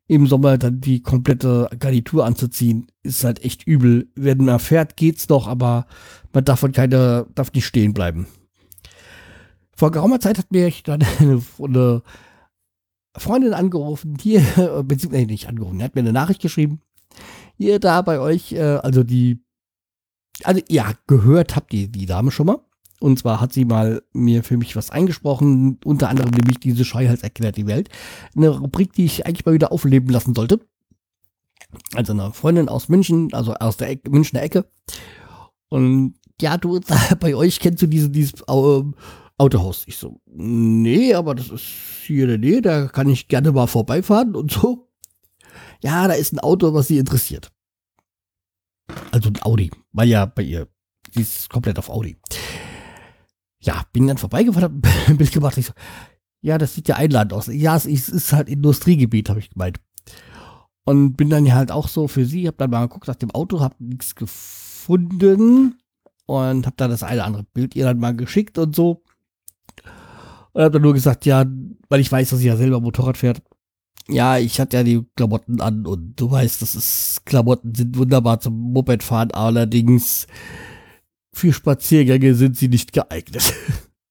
im 0.08 0.26
Sommer 0.26 0.58
dann 0.58 0.82
die 0.82 1.02
komplette 1.04 1.70
Garnitur 1.78 2.26
anzuziehen, 2.26 2.88
ist 3.04 3.24
halt 3.24 3.44
echt 3.44 3.66
übel. 3.68 4.10
Wenn 4.16 4.44
man 4.44 4.60
fährt, 4.60 4.98
geht's 4.98 5.30
noch, 5.30 5.48
aber 5.48 5.86
man 6.34 6.44
darf 6.44 6.60
von 6.62 6.72
keine, 6.72 7.28
darf 7.36 7.54
nicht 7.54 7.68
stehen 7.68 7.94
bleiben. 7.94 8.28
Vor 9.76 9.92
geraumer 9.92 10.20
Zeit 10.20 10.40
hat 10.40 10.52
mir 10.52 10.74
dann 10.84 11.04
eine, 11.20 11.42
eine 11.64 12.02
Freundin 13.18 13.54
angerufen, 13.54 14.18
hier, 14.20 14.42
beziehungsweise 14.86 15.26
nicht 15.26 15.48
angerufen, 15.48 15.80
er 15.80 15.86
hat 15.86 15.96
mir 15.96 16.02
eine 16.02 16.14
Nachricht 16.14 16.42
geschrieben. 16.42 16.82
Hier 17.58 17.80
da 17.80 18.02
bei 18.02 18.20
euch, 18.20 18.54
äh, 18.54 18.62
also 18.62 19.04
die, 19.04 19.44
also 20.44 20.62
ja, 20.70 20.94
gehört 21.08 21.56
habt 21.56 21.74
ihr 21.74 21.88
die 21.88 22.06
Dame 22.06 22.32
schon 22.32 22.48
mal. 22.48 22.60
Und 23.00 23.18
zwar 23.18 23.40
hat 23.40 23.54
sie 23.54 23.64
mal 23.64 24.02
mir 24.14 24.44
für 24.44 24.58
mich 24.58 24.76
was 24.76 24.90
eingesprochen, 24.90 25.80
unter 25.86 26.10
anderem 26.10 26.32
nämlich 26.32 26.60
diese 26.60 26.84
Scheuhals 26.84 27.24
erklärt 27.24 27.56
die 27.56 27.68
Welt. 27.68 27.90
Eine 28.36 28.50
Rubrik, 28.50 28.92
die 28.94 29.06
ich 29.06 29.26
eigentlich 29.26 29.46
mal 29.46 29.54
wieder 29.54 29.72
aufleben 29.72 30.10
lassen 30.10 30.36
sollte. 30.36 30.60
Also 31.96 32.14
eine 32.14 32.34
Freundin 32.34 32.68
aus 32.68 32.90
München, 32.90 33.34
also 33.34 33.54
aus 33.54 33.78
der 33.78 33.90
Ecke, 33.90 34.10
Münchner 34.10 34.42
Ecke. 34.42 34.66
Und 35.70 36.16
ja, 36.42 36.58
du, 36.58 36.80
bei 37.20 37.36
euch 37.36 37.60
kennst 37.60 37.82
du 37.82 37.88
diese, 37.88 38.10
dieses 38.10 38.42
äh, 38.48 38.84
Autohaus. 39.40 39.84
Ich 39.88 39.98
so, 39.98 40.22
nee, 40.26 41.14
aber 41.14 41.34
das 41.34 41.50
ist 41.50 41.66
hier 42.06 42.24
in 42.24 42.30
der 42.30 42.38
Nähe, 42.38 42.62
da 42.62 42.88
kann 42.88 43.10
ich 43.10 43.28
gerne 43.28 43.52
mal 43.52 43.68
vorbeifahren 43.68 44.36
und 44.36 44.52
so. 44.52 44.90
Ja, 45.82 46.08
da 46.08 46.14
ist 46.14 46.34
ein 46.34 46.40
Auto, 46.40 46.74
was 46.74 46.88
sie 46.88 46.98
interessiert. 46.98 47.52
Also 49.12 49.30
ein 49.30 49.42
Audi, 49.42 49.72
weil 49.92 50.10
ja 50.10 50.26
bei 50.26 50.44
ihr, 50.44 50.68
sie 51.14 51.22
ist 51.22 51.50
komplett 51.50 51.80
auf 51.80 51.90
Audi 51.90 52.18
ja, 53.62 53.84
bin 53.94 54.08
dann 54.08 54.18
vorbeigefahren, 54.18 54.82
hab 54.84 54.94
ein 55.10 55.18
Bild 55.18 55.32
gemacht. 55.32 55.58
Ich 55.58 55.68
so, 55.68 55.74
ja, 56.42 56.58
das 56.58 56.74
sieht 56.74 56.88
ja 56.88 56.96
einladend 56.96 57.34
aus. 57.34 57.48
Ja, 57.48 57.76
es 57.76 57.86
ist 57.86 58.34
halt 58.34 58.50
Industriegebiet, 58.50 59.30
habe 59.30 59.40
ich 59.40 59.50
gemeint. 59.50 59.80
Und 60.86 61.18
bin 61.18 61.30
dann 61.30 61.46
ja 61.46 61.56
halt 61.56 61.72
auch 61.72 61.88
so 61.88 62.08
für 62.08 62.26
sie, 62.26 62.48
hab 62.48 62.58
dann 62.58 62.72
mal 62.72 62.88
geguckt 62.88 63.08
nach 63.08 63.16
dem 63.16 63.32
Auto, 63.32 63.60
hab 63.60 63.80
nichts 63.80 64.16
gefunden 64.16 65.80
und 66.26 66.66
hab 66.66 66.78
dann 66.78 66.90
das 66.90 67.04
eine 67.04 67.16
oder 67.16 67.26
andere 67.26 67.44
Bild 67.44 67.76
ihr 67.76 67.86
dann 67.86 68.00
mal 68.00 68.16
geschickt 68.16 68.58
und 68.58 68.76
so. 68.76 69.04
Und 70.60 70.66
hab 70.66 70.74
dann 70.74 70.82
nur 70.82 70.94
gesagt, 70.94 71.26
ja, 71.26 71.46
weil 71.88 72.02
ich 72.02 72.12
weiß, 72.12 72.32
dass 72.32 72.40
sie 72.40 72.48
ja 72.48 72.58
selber 72.58 72.82
Motorrad 72.82 73.16
fährt. 73.16 73.42
Ja, 74.10 74.38
ich 74.38 74.60
hatte 74.60 74.76
ja 74.76 74.84
die 74.84 75.06
Klamotten 75.16 75.62
an 75.62 75.86
und 75.86 76.20
du 76.20 76.30
weißt, 76.30 76.62
das 76.62 76.76
ist, 76.76 77.22
Klamotten 77.24 77.74
sind 77.74 77.96
wunderbar 77.96 78.42
zum 78.42 78.60
Mopedfahren, 78.74 79.32
allerdings 79.32 80.28
für 81.32 81.54
Spaziergänge 81.54 82.36
sind 82.36 82.58
sie 82.58 82.68
nicht 82.68 82.92
geeignet. 82.92 83.54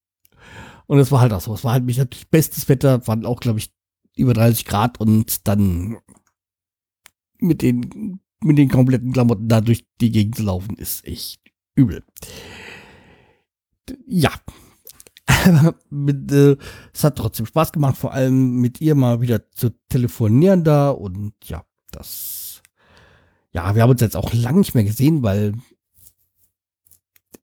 Und 0.87 0.99
es 0.99 1.13
war 1.13 1.21
halt 1.21 1.35
auch 1.35 1.43
so. 1.43 1.53
Es 1.53 1.65
war 1.65 1.73
halt 1.73 1.85
mich 1.85 1.99
natürlich 1.99 2.31
bestes 2.31 2.67
Wetter, 2.71 3.07
waren 3.07 3.27
auch, 3.27 3.41
glaube 3.41 3.59
ich, 3.59 3.71
über 4.17 4.33
30 4.33 4.65
Grad 4.65 5.01
und 5.03 5.47
dann 5.47 5.99
mit 7.41 7.61
den, 7.61 8.21
mit 8.41 8.57
den 8.57 8.71
kompletten 8.71 9.13
Klamotten 9.13 9.49
da 9.49 9.61
durch 9.61 9.85
die 10.01 10.11
Gegend 10.11 10.37
zu 10.37 10.45
laufen, 10.45 10.79
ist 10.79 11.05
echt 11.05 11.43
übel. 11.75 12.03
Ja. 14.07 14.33
mit, 15.91 16.31
äh, 16.33 16.57
es 16.93 17.05
hat 17.05 17.17
trotzdem 17.17 17.47
Spaß 17.47 17.73
gemacht, 17.73 17.97
vor 17.97 18.13
allem 18.13 18.57
mit 18.57 18.81
ihr 18.81 18.95
mal 18.95 19.21
wieder 19.21 19.51
zu 19.51 19.71
telefonieren 19.89 20.65
da 20.65 20.91
und 20.91 21.33
ja, 21.45 21.65
das. 21.91 22.63
Ja, 23.53 23.75
wir 23.75 23.83
haben 23.83 23.91
uns 23.91 24.01
jetzt 24.01 24.17
auch 24.17 24.33
lange 24.35 24.59
nicht 24.59 24.75
mehr 24.75 24.85
gesehen, 24.85 25.23
weil 25.23 25.55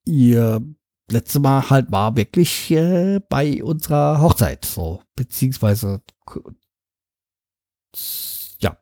ihr 0.05 0.61
letzte 1.09 1.39
Mal 1.39 1.69
halt 1.69 1.91
war 1.91 2.15
wirklich 2.15 2.71
äh, 2.71 3.19
bei 3.29 3.63
unserer 3.63 4.21
Hochzeit, 4.21 4.65
so, 4.65 5.01
beziehungsweise 5.15 6.01
ja, 8.59 8.77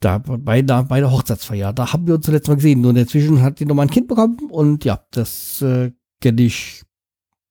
da 0.00 0.18
bei 0.18 0.62
der, 0.62 0.84
bei 0.84 1.00
der 1.00 1.10
Hochzeitsfeier, 1.10 1.72
da 1.72 1.92
haben 1.92 2.06
wir 2.06 2.14
uns 2.14 2.26
zuletzt 2.26 2.48
Mal 2.48 2.54
gesehen. 2.54 2.84
Und 2.84 2.96
inzwischen 2.96 3.42
hat 3.42 3.58
sie 3.58 3.66
nochmal 3.66 3.86
ein 3.86 3.90
Kind 3.90 4.08
bekommen 4.08 4.38
und 4.50 4.84
ja, 4.84 5.04
das 5.10 5.62
äh, 5.62 5.92
kenne 6.20 6.42
ich 6.42 6.82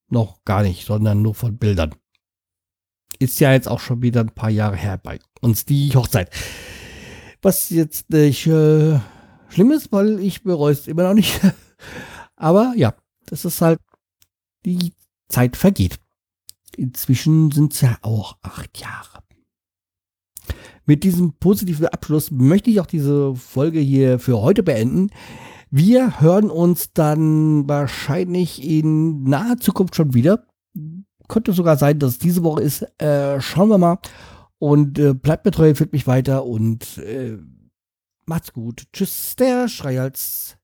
noch 0.10 0.43
gar 0.46 0.63
nicht, 0.63 0.86
sondern 0.86 1.22
nur 1.22 1.36
von 1.36 1.58
Bildern. 1.58 1.96
Ist 3.20 3.39
ja 3.39 3.52
jetzt 3.52 3.67
auch 3.67 3.80
schon 3.80 4.02
wieder 4.02 4.22
ein 4.22 4.34
paar 4.34 4.50
Jahre 4.50 4.76
her 4.76 4.98
bei 4.98 5.20
uns 5.41 5.65
die 5.65 5.93
Hochzeit. 5.96 6.30
Was 7.41 7.70
jetzt 7.70 8.10
nicht 8.10 8.48
äh, 8.48 9.00
schlimm 9.50 9.72
ist, 9.72 9.91
weil 9.91 10.20
ich 10.20 10.43
bereue 10.43 10.74
es 10.74 10.88
immer 10.88 11.04
noch 11.04 11.13
nicht. 11.13 11.39
Aber 12.36 12.74
ja, 12.76 12.93
das 13.26 13.46
ist 13.46 13.62
halt, 13.62 13.80
die 14.65 14.93
Zeit 15.30 15.58
vergeht. 15.58 16.00
Inzwischen 16.76 17.52
sind 17.52 17.74
es 17.74 17.82
ja 17.82 17.98
auch 18.02 18.38
acht 18.41 18.78
Jahre. 18.78 19.24
Mit 20.86 21.04
diesem 21.04 21.34
positiven 21.34 21.88
Abschluss 21.88 22.32
möchte 22.32 22.70
ich 22.70 22.80
auch 22.80 22.86
diese 22.86 23.36
Folge 23.36 23.80
hier 23.80 24.20
für 24.20 24.41
heute 24.41 24.63
beenden. 24.63 25.10
Wir 25.69 26.21
hören 26.21 26.49
uns 26.49 26.93
dann 26.93 27.67
wahrscheinlich 27.67 28.63
in 28.63 29.23
naher 29.23 29.58
Zukunft 29.58 29.95
schon 29.95 30.13
wieder. 30.13 30.47
Könnte 31.27 31.51
sogar 31.51 31.77
sein, 31.77 31.99
dass 31.99 32.12
es 32.12 32.19
diese 32.19 32.43
Woche 32.43 32.62
ist. 32.62 32.84
Äh, 33.01 33.41
schauen 33.41 33.69
wir 33.69 33.77
mal. 33.77 33.99
Und 34.60 34.97
äh, 34.97 35.13
bleibt 35.13 35.45
mir 35.45 35.51
treu, 35.51 35.75
führt 35.75 35.93
mich 35.93 36.08
weiter 36.08 36.45
und 36.45 36.97
äh, 36.99 37.38
macht's 38.25 38.53
gut. 38.53 38.86
Tschüss, 38.93 39.36
der 39.36 39.67
Schreihals. 39.67 40.57